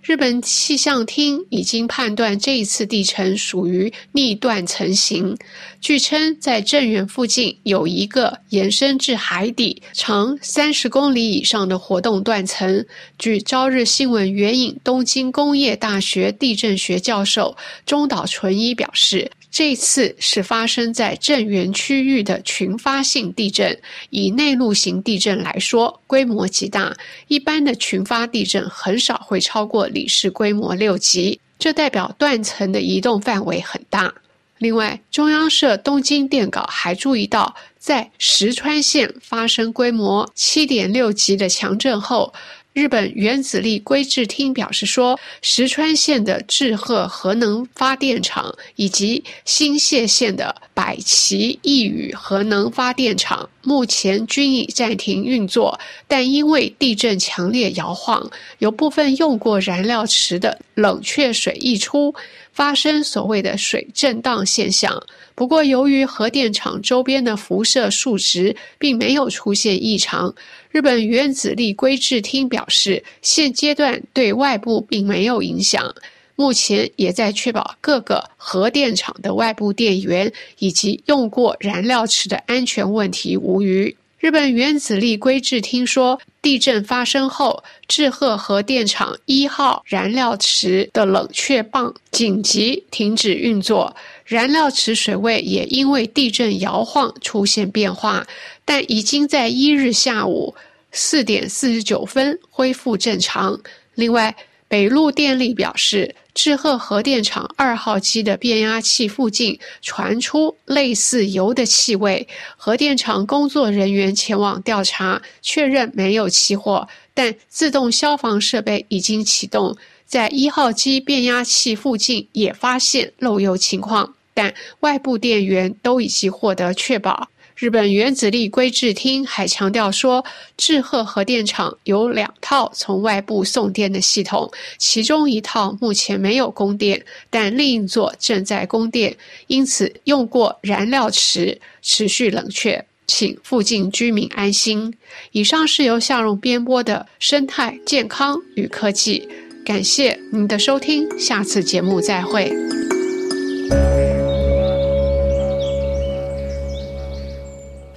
[0.03, 5.37] 日本气象厅已经判断这一次地层属于逆断层型。
[5.79, 12.85] 据称，在震源附近有一个延伸至海底、长三十公里以上的活动断层。
[13.17, 17.55] 据朝日新闻援引东京工业大学地震学教授
[17.85, 19.31] 中岛纯一表示。
[19.53, 23.79] 这次是发生在震源区域的群发性地震。
[24.09, 26.91] 以内陆型地震来说，规模极大。
[27.27, 34.11] 一般的群发地震很少会超过里氏规模六级，这代表断层的移动范围很大。
[34.57, 42.33] 另外，中央社东京电稿还注意到，在石川县发生规模七点六级的强震后。
[42.73, 62.15] 日本原子力规制厅表示说，石川县的志贺核能发电厂以及新泻县的百崎一宇核能发电厂目前均已暂停运作，但因为地震强烈摇晃，有部分用过燃料池的冷却水溢出，
[62.53, 65.03] 发生所谓的水震荡现象。
[65.35, 70.33] 不过，由于核电厂周边的辐射数值并没有出现异常，
[70.69, 75.93] 日本原子力规制厅表示，现阶段对外部并没有影响。
[76.35, 83.95] 目前也在确保各个核电厂的外部电源以及用过燃料池的安全问题无虞。
[84.23, 93.93] 日本原子力规制厅说，地震发生后，志贺核电厂一号燃料池的冷却泵紧急停止运作。
[94.23, 98.25] 燃料池水位也因为地震摇晃出现变化，
[98.63, 100.55] 但已经在一日下午
[100.93, 103.59] 四点四十九分恢复正常。
[103.95, 104.33] 另外，
[104.73, 119.77] 北陆电力表示，志贺核电厂二号机的变压器附近传出类似油的气味，核电厂工作人员前往调查，确认没有起火，但自动消防设备已经启动。
[120.07, 127.29] 在一号机变压器附近也发现漏油情况，但外部电源都已经获得确保。
[127.55, 130.25] 日本原子力规制厅还强调说，
[130.57, 139.15] 志贺核电厂有两套从外部送电的系统，其中一套目前没有供电，但另一座正在供电，
[139.47, 144.93] 因此用过燃料池持续冷却，请附近居民安心。
[145.31, 149.27] 以上是由夏荣编播的生态健康与科技。
[149.65, 152.51] 感谢您的收听，下次节目再会。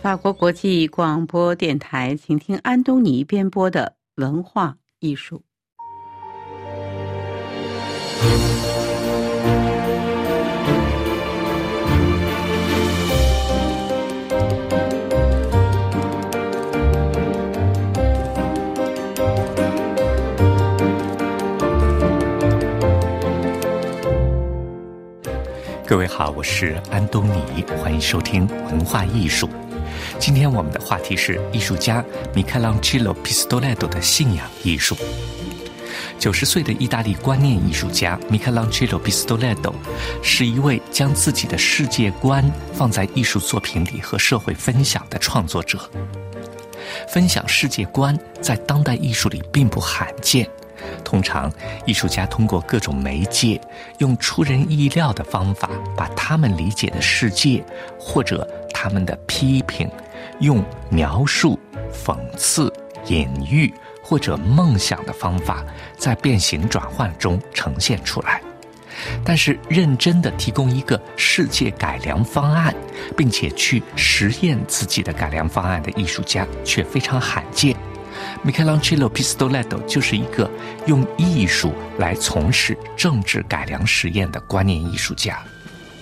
[0.07, 5.43] 法国国际广播电台，请听安东尼编播的文化艺术。
[25.85, 29.49] 各位好，我是安东尼，欢迎收听文化艺术。
[30.19, 32.05] 今天我们的话题是艺术家
[32.35, 34.97] 米开朗基罗·皮斯多莱多的信仰艺术。
[36.19, 39.73] 九十岁的意大利观念艺术家米开朗基罗·皮斯多莱多
[40.23, 45.79] 是一位将自己的世界观放在艺术作品里和社会分享的创作者。
[47.09, 50.49] 分享世界观在当代艺术里并不罕见。
[51.05, 51.53] 通常，
[51.85, 53.61] 艺术家通过各种媒介，
[53.99, 57.64] 用出人意料的方法，把他们理解的世界
[57.99, 59.89] 或者他们的批评，
[60.41, 61.59] 用描述、
[61.93, 62.72] 讽刺、
[63.07, 63.72] 隐喻
[64.03, 65.64] 或者梦想的方法，
[65.97, 68.41] 在变形转换中呈现出来。
[69.22, 72.74] 但是，认真的提供一个世界改良方案，
[73.14, 77.77] 并且去实验自己的改良方案的艺术家，却非常罕见。
[78.43, 80.51] 米开朗基罗·皮斯多莱多就是一个
[80.87, 85.45] 用艺术来从事政治改良实验的观念艺术家。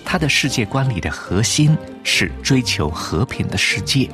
[0.05, 4.09] 他的世界观里的核心是追求和平的世界。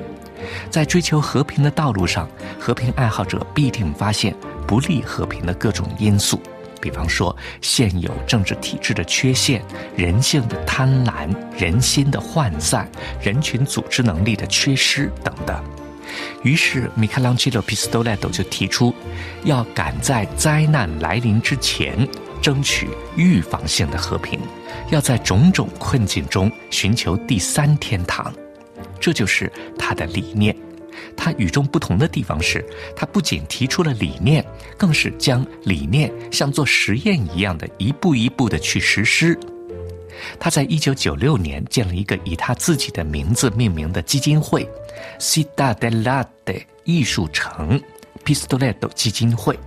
[0.71, 2.27] 在追求和平的道路上，
[2.59, 4.35] 和平爱好者必定发现
[4.65, 6.41] 不利和平的各种因素，
[6.81, 9.61] 比方说现有政治体制的缺陷、
[9.95, 12.89] 人性的贪婪、人心的涣散、
[13.21, 15.63] 人群组织能力的缺失等等。
[16.43, 18.93] 于是，米开朗基罗·皮斯多莱多就提出，
[19.43, 22.07] 要赶在灾难来临之前，
[22.41, 24.39] 争取预防性的和平，
[24.89, 28.33] 要在种种困境中寻求第三天堂。
[28.99, 30.55] 这就是他的理念。
[31.17, 32.63] 他与众不同的地方是，
[32.95, 34.45] 他不仅提出了理念，
[34.77, 39.37] 更是将理念像做实验一样的一步一步的去实施。
[40.39, 44.67] 他在一九九六年建了一个以他自己的名字命名的基金会
[45.17, 47.81] c i d a d e l a d e 艺术城
[48.23, 49.57] Pistoletto 基金会。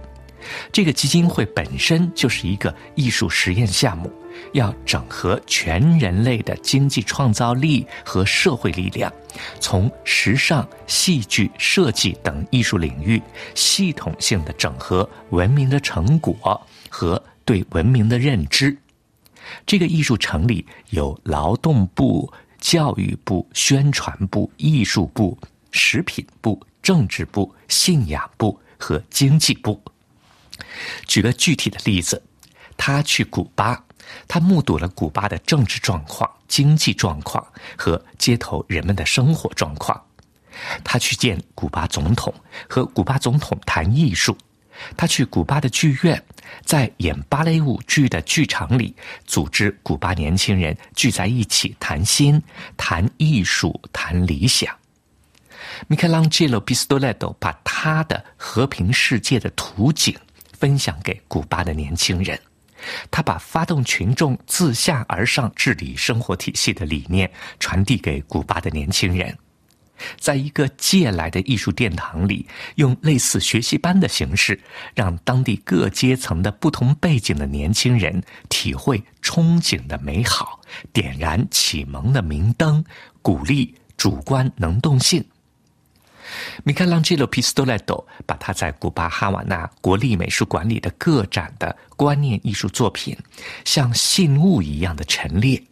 [0.70, 4.12] 这个基金会本身就是一个艺术实验项目，
[4.52, 9.12] 要整合全人类的经济创造力和社会力量，
[9.60, 13.20] 从时尚、戏剧、设计等艺术领域
[13.54, 18.76] 系统性的整合文明的成果和对文明的认知。
[19.66, 25.36] 这个艺术城里有劳动部、教育部、宣传部、艺术部、
[25.70, 29.80] 食品部、政治部、信仰部和经济部。
[31.06, 32.22] 举个具体的例子，
[32.76, 33.84] 他去古巴，
[34.26, 37.44] 他目睹了古巴的政治状况、经济状况
[37.76, 40.00] 和街头人们的生活状况。
[40.84, 42.32] 他去见古巴总统，
[42.68, 44.36] 和古巴总统谈艺术。
[44.96, 46.20] 他去古巴的剧院，
[46.64, 48.94] 在演芭蕾舞剧的剧场里，
[49.24, 52.42] 组织古巴年轻人聚在一起谈心、
[52.76, 54.74] 谈艺术、谈理想。
[55.86, 60.16] 米开朗基罗·皮斯多莱多把他的和平世界的图景
[60.52, 62.38] 分享给古巴的年轻人，
[63.10, 69.36] 他把发动群众自下而上治理生活体系的理念传递给古巴的年轻人。
[70.18, 74.58] 在一个借来的艺术殿堂里，用类似学习班的形式，
[74.92, 80.60] 让当地各阶层的不同背景的年轻人体会憧憬的美好，
[80.92, 82.84] 点燃启蒙的明灯，
[83.22, 85.24] 鼓励主观能动性。
[86.64, 93.16] 米开朗基罗·皮斯多莱多把他在古巴哈瓦那国立美术馆里的个展的观念艺术作品，
[93.64, 95.62] 像信物一样的陈列。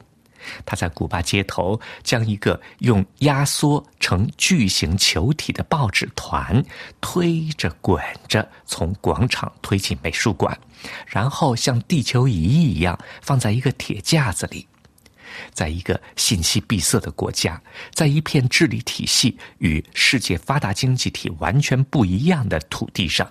[0.67, 6.61] 他在古巴街头将一个用压缩成巨型球体的报纸团
[7.01, 10.59] 推着滚着从广场推进美术馆，
[11.07, 14.67] 然后像地球仪一样放在一个铁架子里。
[15.53, 17.61] 在一个信息闭塞的国家，
[17.93, 23.31] 在一片治理体系与世界发达经济体完全不一样的土地上，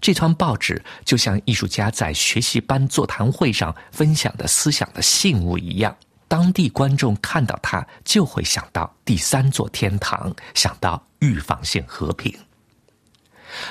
[0.00, 5.96] 这团报纸就像艺术家在学习班座谈会上分享的思想的信物一样。
[6.28, 12.34] 当地观众看到它，就会想到第三座天堂，想到预防性和平。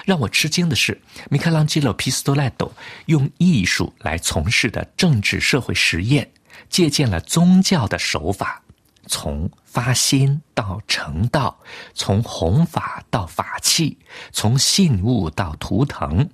[0.06, 1.02] 让我吃惊的是，
[1.32, 2.72] 米开朗基罗·皮斯多莱多
[3.08, 6.32] 用艺术来从事的政治社会实验，
[6.70, 8.62] 借鉴了宗教的手法。
[9.08, 11.60] 从发心到成道，
[11.96, 13.98] 从弘法到法器，
[14.32, 16.30] 从信物到图腾，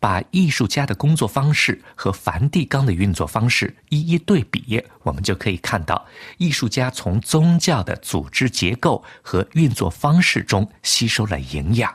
[0.00, 6.04] 把艺术家的工作方式和梵蒂冈的运作方式一一对比，我们就可以看到，
[6.38, 11.94] 艺术家从宗教的组织结构和运作方式中吸收了营养。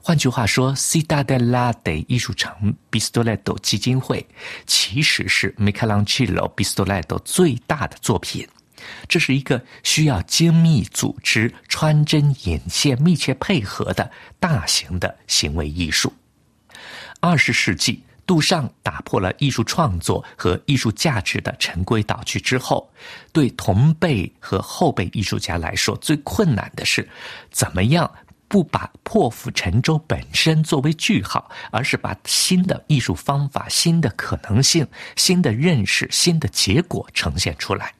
[0.00, 4.26] 换句话说，C 大德拉德艺术城 Bistolado 基金会
[4.66, 8.46] 其实是 Michelangelo Bistolado 最大的作品。
[9.08, 16.12] 这是一个需要精密组织、穿针引线、密切配合的大型的行为艺术。
[17.20, 22.88] 二十世纪，杜尚打破了艺术创作和艺术价值的陈规蹈矩之后，
[23.32, 27.08] 对同辈和后辈艺术家来说，最困难的是
[27.50, 28.08] 怎么样
[28.48, 34.86] 不把破釜沉舟本身作为句号，而是把新的艺术方法、新的可能性、
[35.16, 37.92] 新的认识、新的结果呈现出来。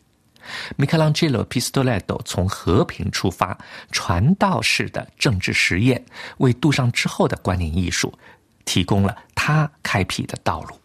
[0.77, 3.59] 米开朗基罗·皮斯多莱多从和平出发，
[3.91, 6.05] 传道式的政治实验，
[6.39, 8.17] 为杜尚之后的观念艺术
[8.65, 10.81] 提供了他开辟的道路。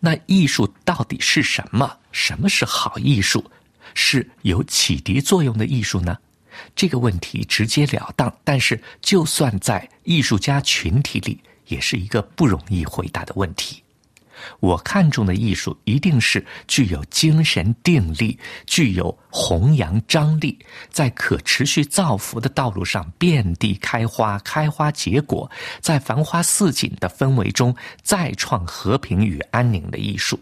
[0.00, 1.98] 那艺术到底是什么？
[2.10, 3.44] 什么是好艺术？
[3.92, 6.16] 是有启迪作用的艺术呢？
[6.74, 13.82] 这个问题直截了当，但是就算在艺术家群体里，也是一个不容易回答的问题。
[14.60, 20.58] 我看中的艺术一定是具有精神定力、具有弘扬张力，
[20.90, 25.50] 在可持续造福的道路上遍地开花、开花结果，
[25.80, 30.38] 在繁花似锦的氛围中再创和平与安宁的艺术。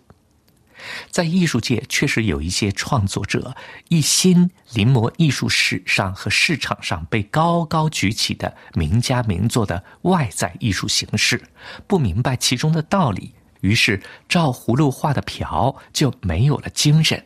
[1.10, 3.54] 在艺术界，确实有一些创作者
[3.88, 11.42] 一心临摹艺术史上和市场上被高高举起的名家名作的外在艺术形式，
[11.86, 13.32] 不明白其中的道理。
[13.60, 17.24] 于是，照葫芦画的瓢就没有了精神，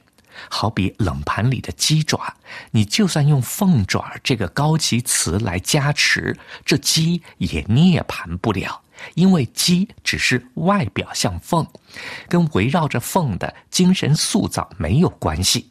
[0.49, 2.35] 好比冷盘里的鸡爪，
[2.71, 8.81] 你就算用“凤爪”这个高级词来加持，这鸡也涅盘不了，
[9.15, 11.67] 因为鸡只是外表像凤，
[12.29, 15.71] 跟围绕着凤的精神塑造没有关系。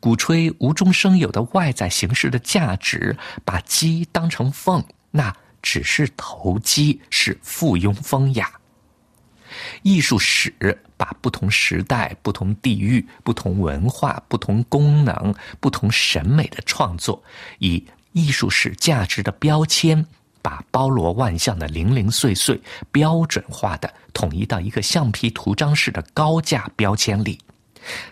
[0.00, 8.50] 鼓吹无中生有的外在形式的价值，把鸡当成凤，那只是投机，是附庸风雅。
[9.82, 10.54] 艺术史
[10.96, 17.22] 把不同时代、不同地域、不同文化、不同功能、不同审美的创作，
[17.58, 20.06] 以艺术史价值的标签，
[20.40, 27.38] 把包罗万象的零零碎碎标准化的统一到一个橡皮图章式的高价标签里。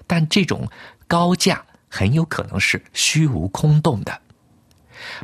[0.06, 0.68] 但这种
[1.08, 4.20] 高价很有可能是虚无空洞的，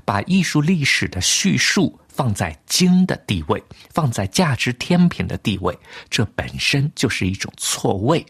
[0.04, 1.98] 把艺术历史的叙述。
[2.20, 3.64] 放在经的地位，
[3.94, 5.74] 放在价值天平的地位，
[6.10, 8.26] 这本身就是一种错位。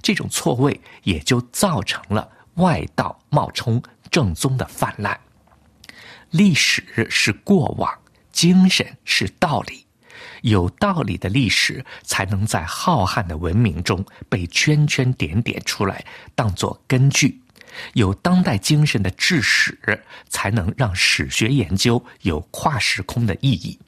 [0.00, 5.20] 这种错位也就造成了外道冒充正宗的泛滥。
[6.30, 7.92] 历史是过往，
[8.32, 9.84] 精神是道理。
[10.40, 16.02] 有道理的历史才能在浩瀚的文明中被圈圈点点出来，
[16.34, 17.38] 当作根据。
[17.94, 19.78] 有当代精神的治史，
[20.28, 23.78] 才能让史学研究有跨时空的意义。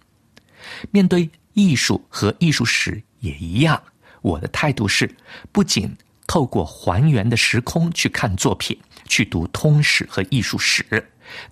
[0.90, 3.82] 面对艺术和艺术史也一样。
[4.22, 5.08] 我的态度是，
[5.52, 8.76] 不仅透过还原的时空去看作品，
[9.06, 10.84] 去读通史和艺术史，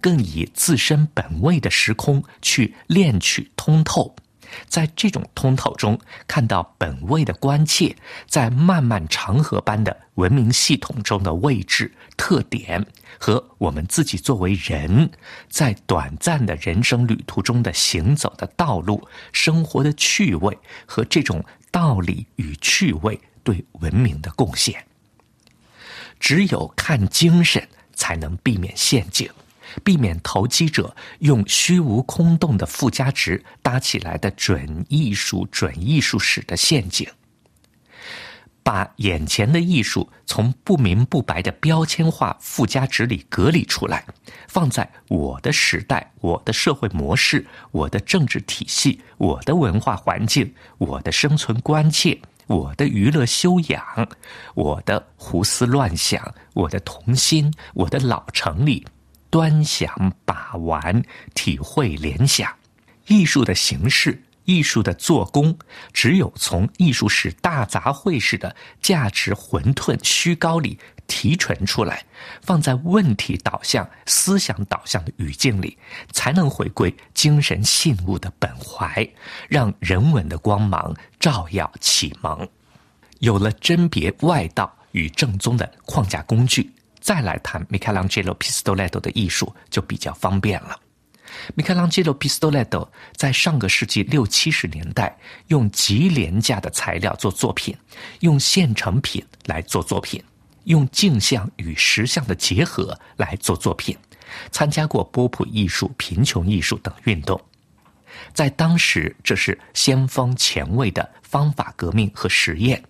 [0.01, 4.17] 更以自身本位的时空去练取通透。
[4.69, 7.97] 在这种通透中，看到本位的关切
[8.27, 12.85] 在漫漫长河般的文明系统中的位置特点，
[13.19, 15.11] 和我们自己作为人
[15.49, 24.85] 在短暂的人生旅途中的行走的道路、生活的趣味和这种道理与趣味对文明的贡献。
[26.21, 29.29] 只有看精神，才能避免陷阱。
[29.83, 37.09] 避免投机者用虚无空洞的附加值搭起来的准艺术、准艺术史的陷阱，
[38.63, 44.07] 把眼前的艺术从不明不白的标签化附加值里隔离出来，
[44.49, 53.85] 放在我的时代、我的社会模式、我的政治体系、我的文化环境、我的生存关切、我的娱乐修养、
[54.55, 58.87] 我的胡思乱想、我的童心、我的老城里。
[59.35, 59.91] 端详、
[60.25, 61.03] 把玩、
[61.35, 62.49] 体会、联想，
[63.09, 65.59] 艺术的形式、艺术的做工，
[65.93, 70.79] 只有从艺术史大杂烩式的价值混沌虚高里
[71.09, 72.05] 提纯出来，
[72.43, 75.77] 放在问题导向、思想导向的语境里，
[76.13, 79.05] 才能回归精神信物的本怀，
[79.49, 82.49] 让人文的光芒照耀启蒙。
[83.19, 86.73] 有了甄别外道与正宗的框架工具。
[87.05, 90.81] 再来谈米开朗基罗·皮斯多莱多的艺术就比较方便了。
[91.55, 95.15] 米开朗基罗·皮斯多莱多在上个世纪六七十年代
[95.49, 97.77] 用极廉价的材料做作品，
[98.21, 100.23] 用现成品来做作品，
[100.65, 103.95] 用镜像与实像的结合来做作品，
[104.51, 107.39] 参加过波普艺术、贫穷艺术等运动。
[108.33, 112.83] 在当时，这是先锋前卫的方法革命和实验。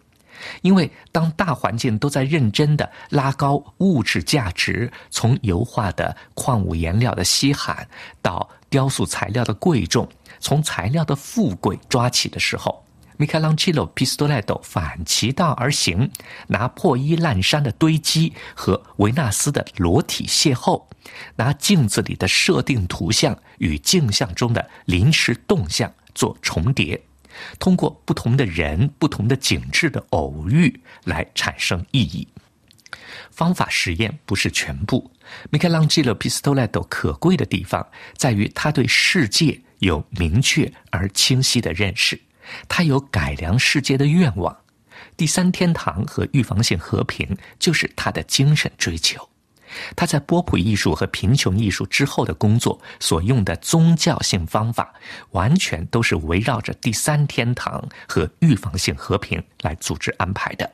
[0.63, 7.87] 因为当大环境都在认真的拉高物质价值，从油画的矿物颜料的稀罕
[8.23, 10.09] 到雕塑材料的贵重，
[10.41, 12.85] 从材料的富贵抓起的时候，
[13.17, 16.11] 米开朗基罗·皮斯多莱多反其道而行，
[16.49, 20.83] 拿破衣烂衫的堆积和维纳斯的裸体邂逅，
[21.37, 27.01] 拿镜子里的设定图像与镜像中的临时动向做重叠。
[27.59, 32.27] 通过不同的人、不同的景致的偶遇来产生意义。
[33.31, 35.11] 方法实验不是全部。
[35.51, 42.21] 米开朗基罗·皮斯托莱多可贵的地方在于他对世界有明确而清晰的认识，
[42.69, 44.57] 他有改良世界的愿望。
[45.17, 49.29] 第三天堂和预防性和平就是他的精神追求。
[49.97, 54.93] 他在波普艺术和贫穷艺术之后的工作所用的宗教性方法，
[55.31, 60.71] 完全都是围绕着第三天堂和预防性和平来组织安排的。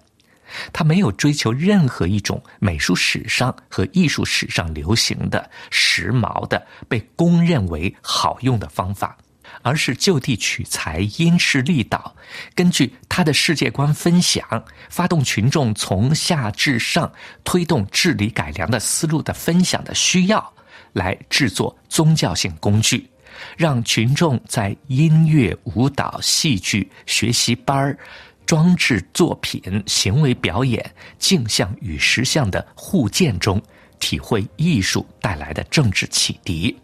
[0.72, 9.16] 他没有追求任何一种美术史上和艺术史上流行的、时髦的、被公认为好用的方法。
[9.62, 12.14] 而是就地取材，因势利导，
[12.54, 17.10] 根据他的世界观分享，发动群众从下至上
[17.44, 20.52] 推动治理改良的思路的分享的需要，
[20.92, 23.08] 来制作宗教性工具，
[23.56, 27.98] 让群众在音乐、舞蹈、戏剧、学习班儿、
[28.46, 30.84] 装置作品、行为表演、
[31.18, 33.60] 镜像与实像的互鉴中，
[33.98, 36.76] 体会艺术带来的政治启迪。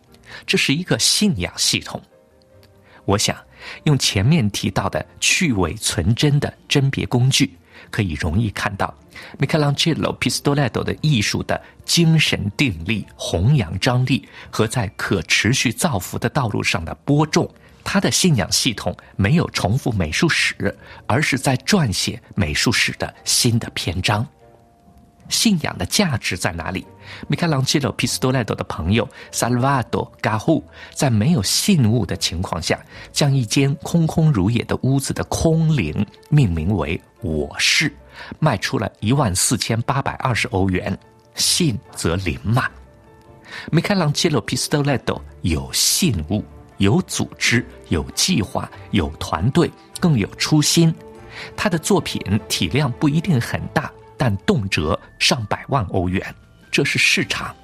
[0.47, 2.01] 这是一个信仰系统。
[3.07, 3.35] 我想，
[3.85, 7.57] 用前面提到的去伪存真的甄别工具，
[7.91, 8.93] 可以容易看到
[9.39, 17.49] 米开朗基罗·皮斯多莱多的艺术的精神定力、弘扬张力和在可持续造福的道路上的播种。
[17.83, 20.77] 他的信仰系统没有重复美术史，
[21.07, 24.27] 而是在撰写美术史的新的篇章。
[25.29, 26.87] 信仰的价值在哪里？
[27.29, 30.63] 米开朗基罗·皮斯多莱多的朋友萨尔瓦多·加户
[30.93, 32.79] 在没有信物的情况下，
[33.13, 37.93] 将一间空空如也的屋子的空灵命名为“我是”，
[38.41, 40.97] 卖出了一万四千八百二十欧元。
[41.35, 42.69] 信则灵嘛。
[43.71, 46.45] 米开朗基罗·皮斯多莱多有信物，
[46.79, 49.71] 有组织，有计划，有团队，
[50.01, 50.93] 更有初心。
[51.55, 53.93] 他的作品体量不一定很大。
[54.17, 56.35] 但动辄上百万欧元，
[56.71, 57.55] 这是市场。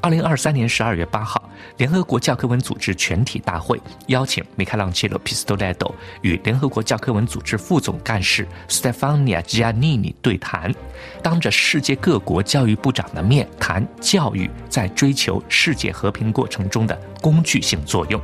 [0.00, 10.74] 二零二三年十二月八号，联合国教科文组织全体大会邀请米开朗基罗·皮斯托莱多与联合国教科文组织副总干事 Stefania Giannini 对谈，
[11.22, 18.20] 当着世界各国教育部长的面谈教育在追求世界和平过程中的工具性作用。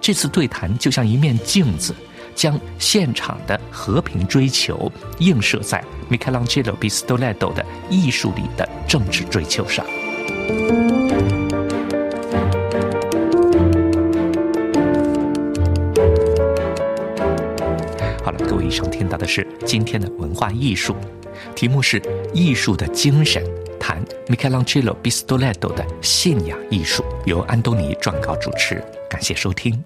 [0.00, 1.94] 这次对谈就像一面镜子，
[2.34, 9.84] 将现场的和平追求映射在 Michelangelo b i s t o l e t o 的艺术里的政治追求上。
[18.24, 20.94] 好了，各位以上听到的是今天的文化艺术，
[21.54, 22.00] 题目是
[22.32, 23.42] “艺术的精神”，
[23.80, 28.82] 谈 Michelangelo b i s t o l e t o 的信仰艺术，由安东尼撰稿主持。
[29.08, 29.82] 感谢收听。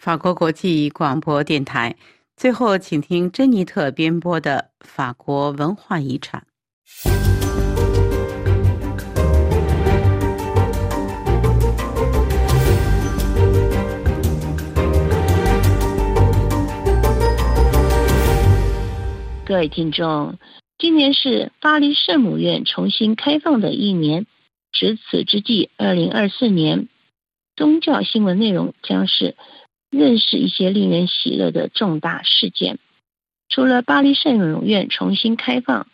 [0.00, 1.94] 法国国际广播电台。
[2.34, 6.46] 最后，请听珍妮特编播的《法国文化遗产》。
[19.44, 20.38] 各位听众，
[20.78, 24.24] 今年是巴黎圣母院重新开放的一年。
[24.72, 26.88] 值此之际，二零二四年
[27.54, 29.36] 宗教新闻内容将是。
[29.90, 32.78] 认识一些令人喜乐的重大事件，
[33.48, 35.88] 除了巴黎圣母院重新开放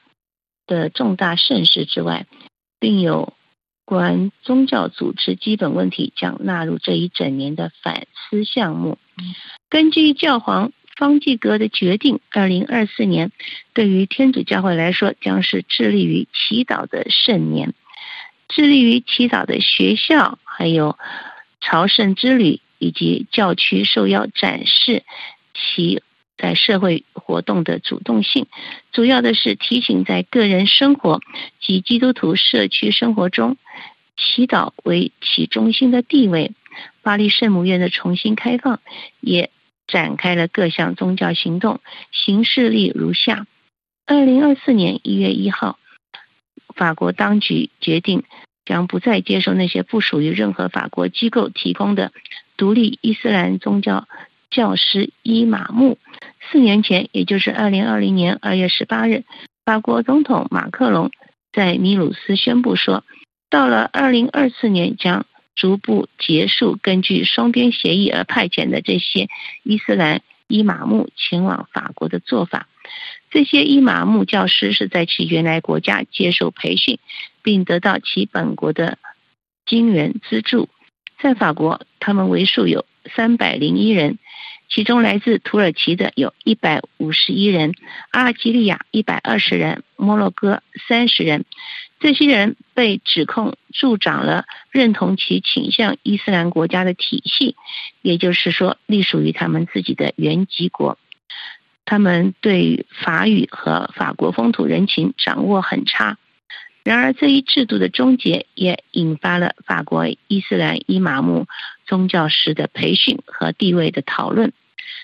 [0.67, 2.27] 的重大盛事之外，
[2.79, 3.33] 并有
[3.87, 8.99] 关宗教组织基本问题将纳入这一整年的反思项目。
[9.71, 13.33] 根据教皇方济各的决定，二零二四年
[13.73, 17.73] 对于天主教会来说将是致力于祈祷的圣年，
[18.49, 20.99] 致力于祈祷的学校还有
[21.61, 22.61] 朝圣之旅。
[22.79, 25.05] 以及教区受邀展示
[25.55, 26.03] 其
[26.37, 28.47] 在社会活动的主动性，
[28.93, 31.21] 主要的是提醒在个人生活
[31.61, 33.57] 及基督徒社区生活中，
[34.17, 36.53] 祈祷为其中心的地位。
[37.03, 38.81] 巴黎圣母院的重新开放
[39.21, 39.51] 也
[39.87, 41.81] 展开了各项宗教行动，
[42.13, 43.47] 形式例如下：
[44.05, 45.79] 二零二四年一月一号，
[46.75, 48.25] 法国当局决定
[48.67, 52.13] 将不再接受那些不属于任何法国机构提供的。
[52.59, 54.09] 独立伊斯兰宗教
[54.51, 55.99] 教师伊玛目，
[56.51, 59.25] 四年前，也就是二零二零年二月十八日，
[59.65, 61.11] 法国总统马克龙
[61.53, 63.05] 在米鲁斯宣布说，
[63.51, 69.29] 到了二零二四年将逐步结束根据双边协议而派遣的这些
[69.63, 72.69] 伊斯兰伊玛目前往法国的做法。
[73.37, 76.99] 这些伊玛目教师是在其原来国家接受培训，
[77.43, 78.97] 并得到其本国的
[79.67, 80.71] 金元资助。
[81.21, 84.19] 在法国，他们为数有三百零一人，
[84.71, 87.75] 其中来自土耳其的有一百五十一人，
[88.11, 91.45] 阿尔及利亚一百二十人，摩洛哥三十人。
[92.01, 97.55] 这些人被指控助长了认同其倾向伊斯兰国家的体系，
[98.01, 100.97] 也就是说，隶属于他们自己的原籍国。
[101.87, 106.19] 他们对法语和法国风土人情掌握很差。
[106.85, 111.47] 然而，这一制度的终结也引发了法国伊斯兰伊玛目
[111.87, 114.53] 宗教师的培训和地位的讨论。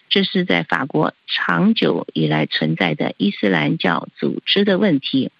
[0.08, 5.32] 这是在法国长久以来存在的伊斯兰教组织的问题。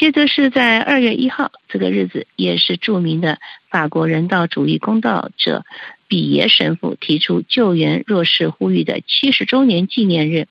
[0.00, 3.38] 接着是在二月一号这个日子，也是著名的
[3.68, 5.62] 法国人道主义公道者
[6.08, 10.48] 比耶神父提出救援弱势呼吁的七十周年纪念日。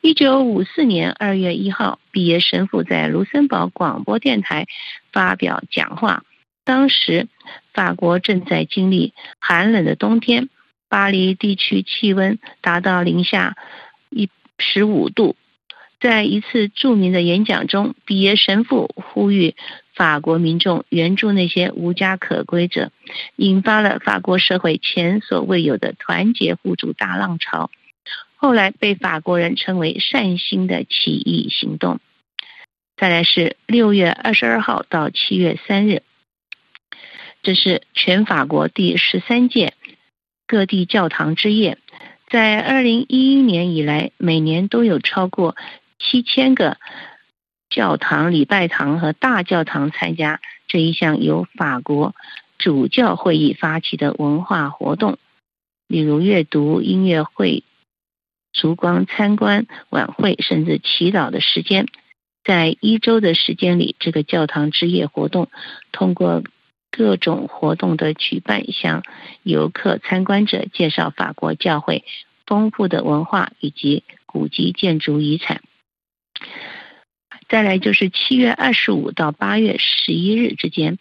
[0.00, 4.66] 一九五四年二月一号，比耶神父在卢森堡广播电台
[5.12, 6.22] 发表讲话。
[6.64, 7.28] 当时，
[7.74, 10.48] 法国正在经历寒冷的冬天，
[10.88, 13.54] 巴黎地区气温达到零下
[14.08, 15.36] 一十五度。
[16.00, 19.56] 在一次著名的演讲中，比耶神父呼吁
[19.94, 22.92] 法国民众援助那些无家可归者，
[23.34, 27.70] 引发了法国社会前所未有的团结互助大浪潮。
[28.36, 31.98] 后来被法国人称为“善心的起义行动”。
[32.96, 36.02] 再来是六月二十二号到七月三日，
[37.42, 39.74] 这是全法国第十三届
[40.46, 41.78] 各地教堂之夜。
[42.30, 45.56] 在二零一一年以来，每年都有超过
[45.98, 46.78] 七千个
[47.70, 52.14] 教堂、礼拜堂和大教堂参加这一项由法国
[52.58, 55.18] 主教会议发起的文化活动，
[55.86, 57.64] 例如阅读、音乐会。
[58.50, 61.86] 烛光参观晚会，甚至祈祷的时间，
[62.42, 65.48] 在一周的时间里，这个教堂之夜活动
[65.92, 66.42] 通过
[66.90, 69.04] 各种活动的举办，向
[69.44, 72.04] 游客参观者介绍法国教会
[72.46, 75.62] 丰富的文化以及古迹建筑遗产。
[77.48, 80.98] 再来就是七月二十五到八月十一日之间，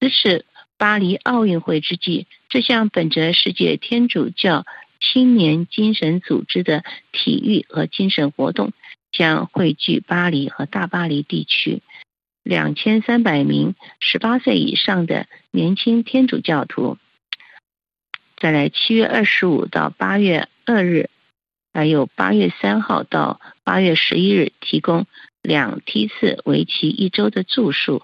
[0.00, 0.44] 这是
[0.76, 4.66] 巴黎奥运会之际，这项本着世界天主教
[5.00, 8.72] 青年精神组织的体育和精神活动，
[9.12, 11.82] 将汇聚巴黎和大巴黎地区。
[12.42, 16.98] 两千三百名十八岁以上的年轻天主教徒。
[18.36, 21.08] 再来七月二十五到八月二日，
[21.74, 25.06] 还有八月三号到八月十一日，提供。
[25.42, 28.02] 两梯次为期一周的住宿，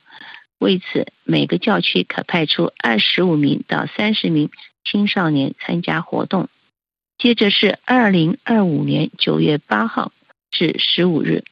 [0.59, 4.51] 为此每个教区可派出二十五名到三十名
[4.85, 6.51] 青少年参加活动。
[7.16, 10.12] 接着是二零二五年九月八号
[10.51, 11.45] 至十五日，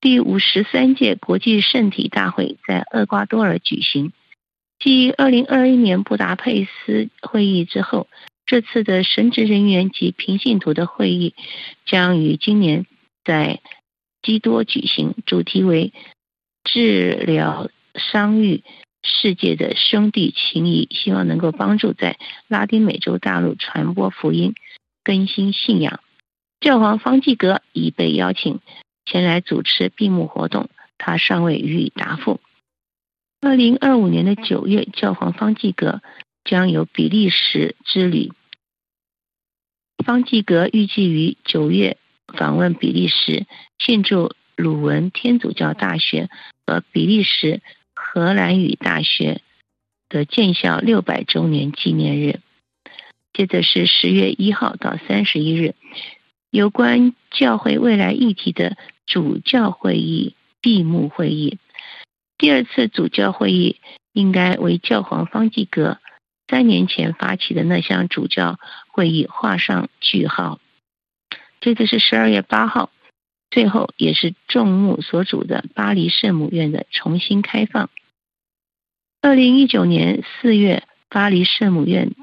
[0.00, 4.10] 第五十三届国际圣体大会在厄瓜多尔举行。
[4.80, 8.08] 继二零二一年布达佩斯会议之后，
[8.46, 11.34] 这次的神职人员及平信徒的会议
[11.84, 12.86] 将于今年
[13.24, 13.60] 在。
[14.22, 15.92] 基多举行，主题为
[16.64, 18.64] 治疗伤愈
[19.04, 22.18] 世界的兄弟情谊，希望能够帮助在
[22.48, 24.56] 拉丁美洲大陆传播福音、
[25.04, 26.00] 更新信仰。
[26.58, 28.58] 教皇方济各已被邀请
[29.04, 32.40] 前来主持闭幕活动，他尚未予以答复。
[33.40, 36.02] 二零二五年的九月，教皇方济各
[36.46, 38.32] 将有比利时之旅。
[40.02, 41.98] 方济格预计于九月。
[42.36, 43.46] 访问比利时，
[43.78, 46.28] 庆祝鲁文天主教大学
[46.66, 47.62] 和比利时
[47.94, 49.40] 荷兰语大学
[50.08, 52.40] 的建校六百周年纪念日。
[53.32, 55.76] 接着是十月一号到三十一日，
[56.50, 58.76] 有关教会未来议题的
[59.06, 61.58] 主教会议闭幕会议。
[62.36, 63.76] 第二次主教会议
[64.12, 65.98] 应该为教皇方济各
[66.48, 70.60] 三年前发起的那项主教会议画上句号。
[71.60, 72.90] 这个是十二月八号，
[73.50, 77.90] 最后也是众目所瞩的巴黎圣母院的重新开放。
[79.20, 82.14] 二零一九年四月，巴黎圣母院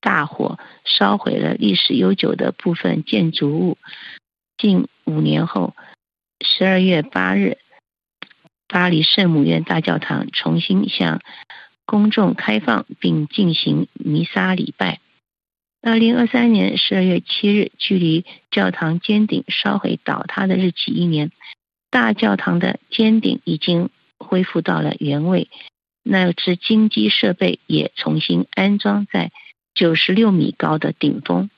[0.00, 3.76] 大火烧毁了历史悠久的部分建筑物。
[4.56, 5.74] 近五年后，
[6.40, 7.58] 十二月八日，
[8.66, 11.20] 巴黎圣母院大教堂重新向
[11.88, 15.00] 公众开放，并进行弥撒礼拜。
[15.80, 21.32] 二零二三年十二月七日，距离教堂尖顶烧毁倒塌的日期一年，
[21.90, 25.48] 大教堂的尖顶已经恢复到了原位，
[26.02, 29.32] 那只金基设备也重新安装在
[29.72, 31.48] 九十六米高的顶峰。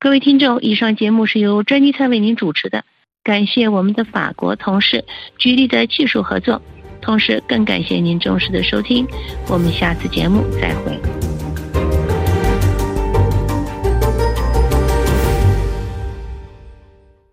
[0.00, 2.84] 各位听众，以上节目是由专辑菜为您主持的，
[3.22, 5.04] 感谢我们的法国同事
[5.38, 6.60] 举例的技术合作，
[7.00, 9.06] 同时更感谢您忠实的收听，
[9.48, 10.98] 我们下次节目再会。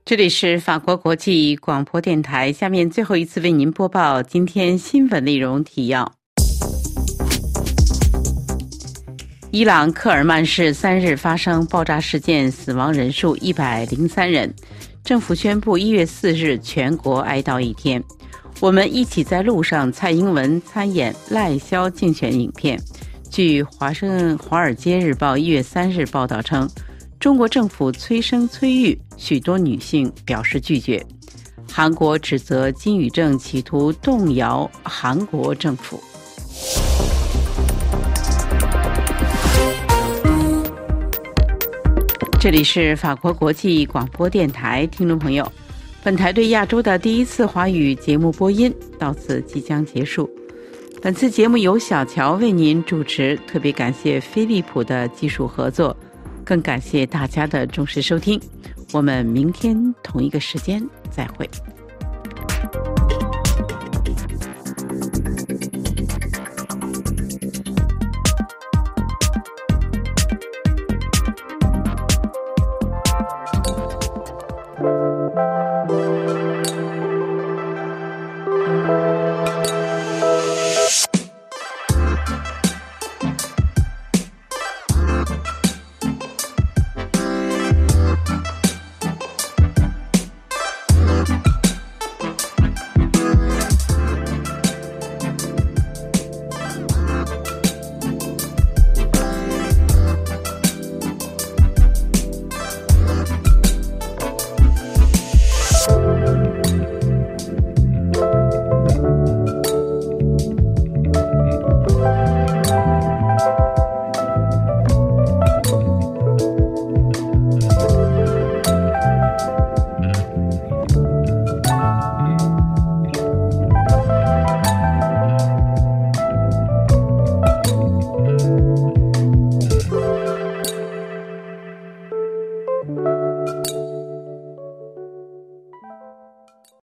[0.06, 2.54] 这里是法国国际广播电台。
[2.54, 6.10] 下面最后一次为您播报今天新闻内容提要：
[9.52, 14.54] 伊朗克尔曼市三日发生爆炸事件，死亡人数一百零三人。
[15.04, 18.02] 政府宣布一月四日全国哀悼一天。
[18.60, 19.92] 我们一起在路上。
[19.92, 22.80] 蔡英文参演赖萧竞选影片。
[23.30, 26.68] 据华盛华尔街日报一月三日报道称。
[27.20, 31.04] 中国政府催生催育，许多女性表示拒绝。
[31.72, 36.00] 韩国指责金宇正企图动摇韩国政府。
[42.40, 45.52] 这里是法国国际广播电台，听众朋友，
[46.04, 50.30] 本台对亚洲的第一次华语节目播音到此即将结束。
[51.02, 55.96] 本次节目由小乔为您主持，特别感谢飞利浦的技术合作。
[56.46, 58.40] 更感谢大家的重视收听，
[58.94, 60.82] 我们明天同一个时间
[61.12, 61.50] 再会。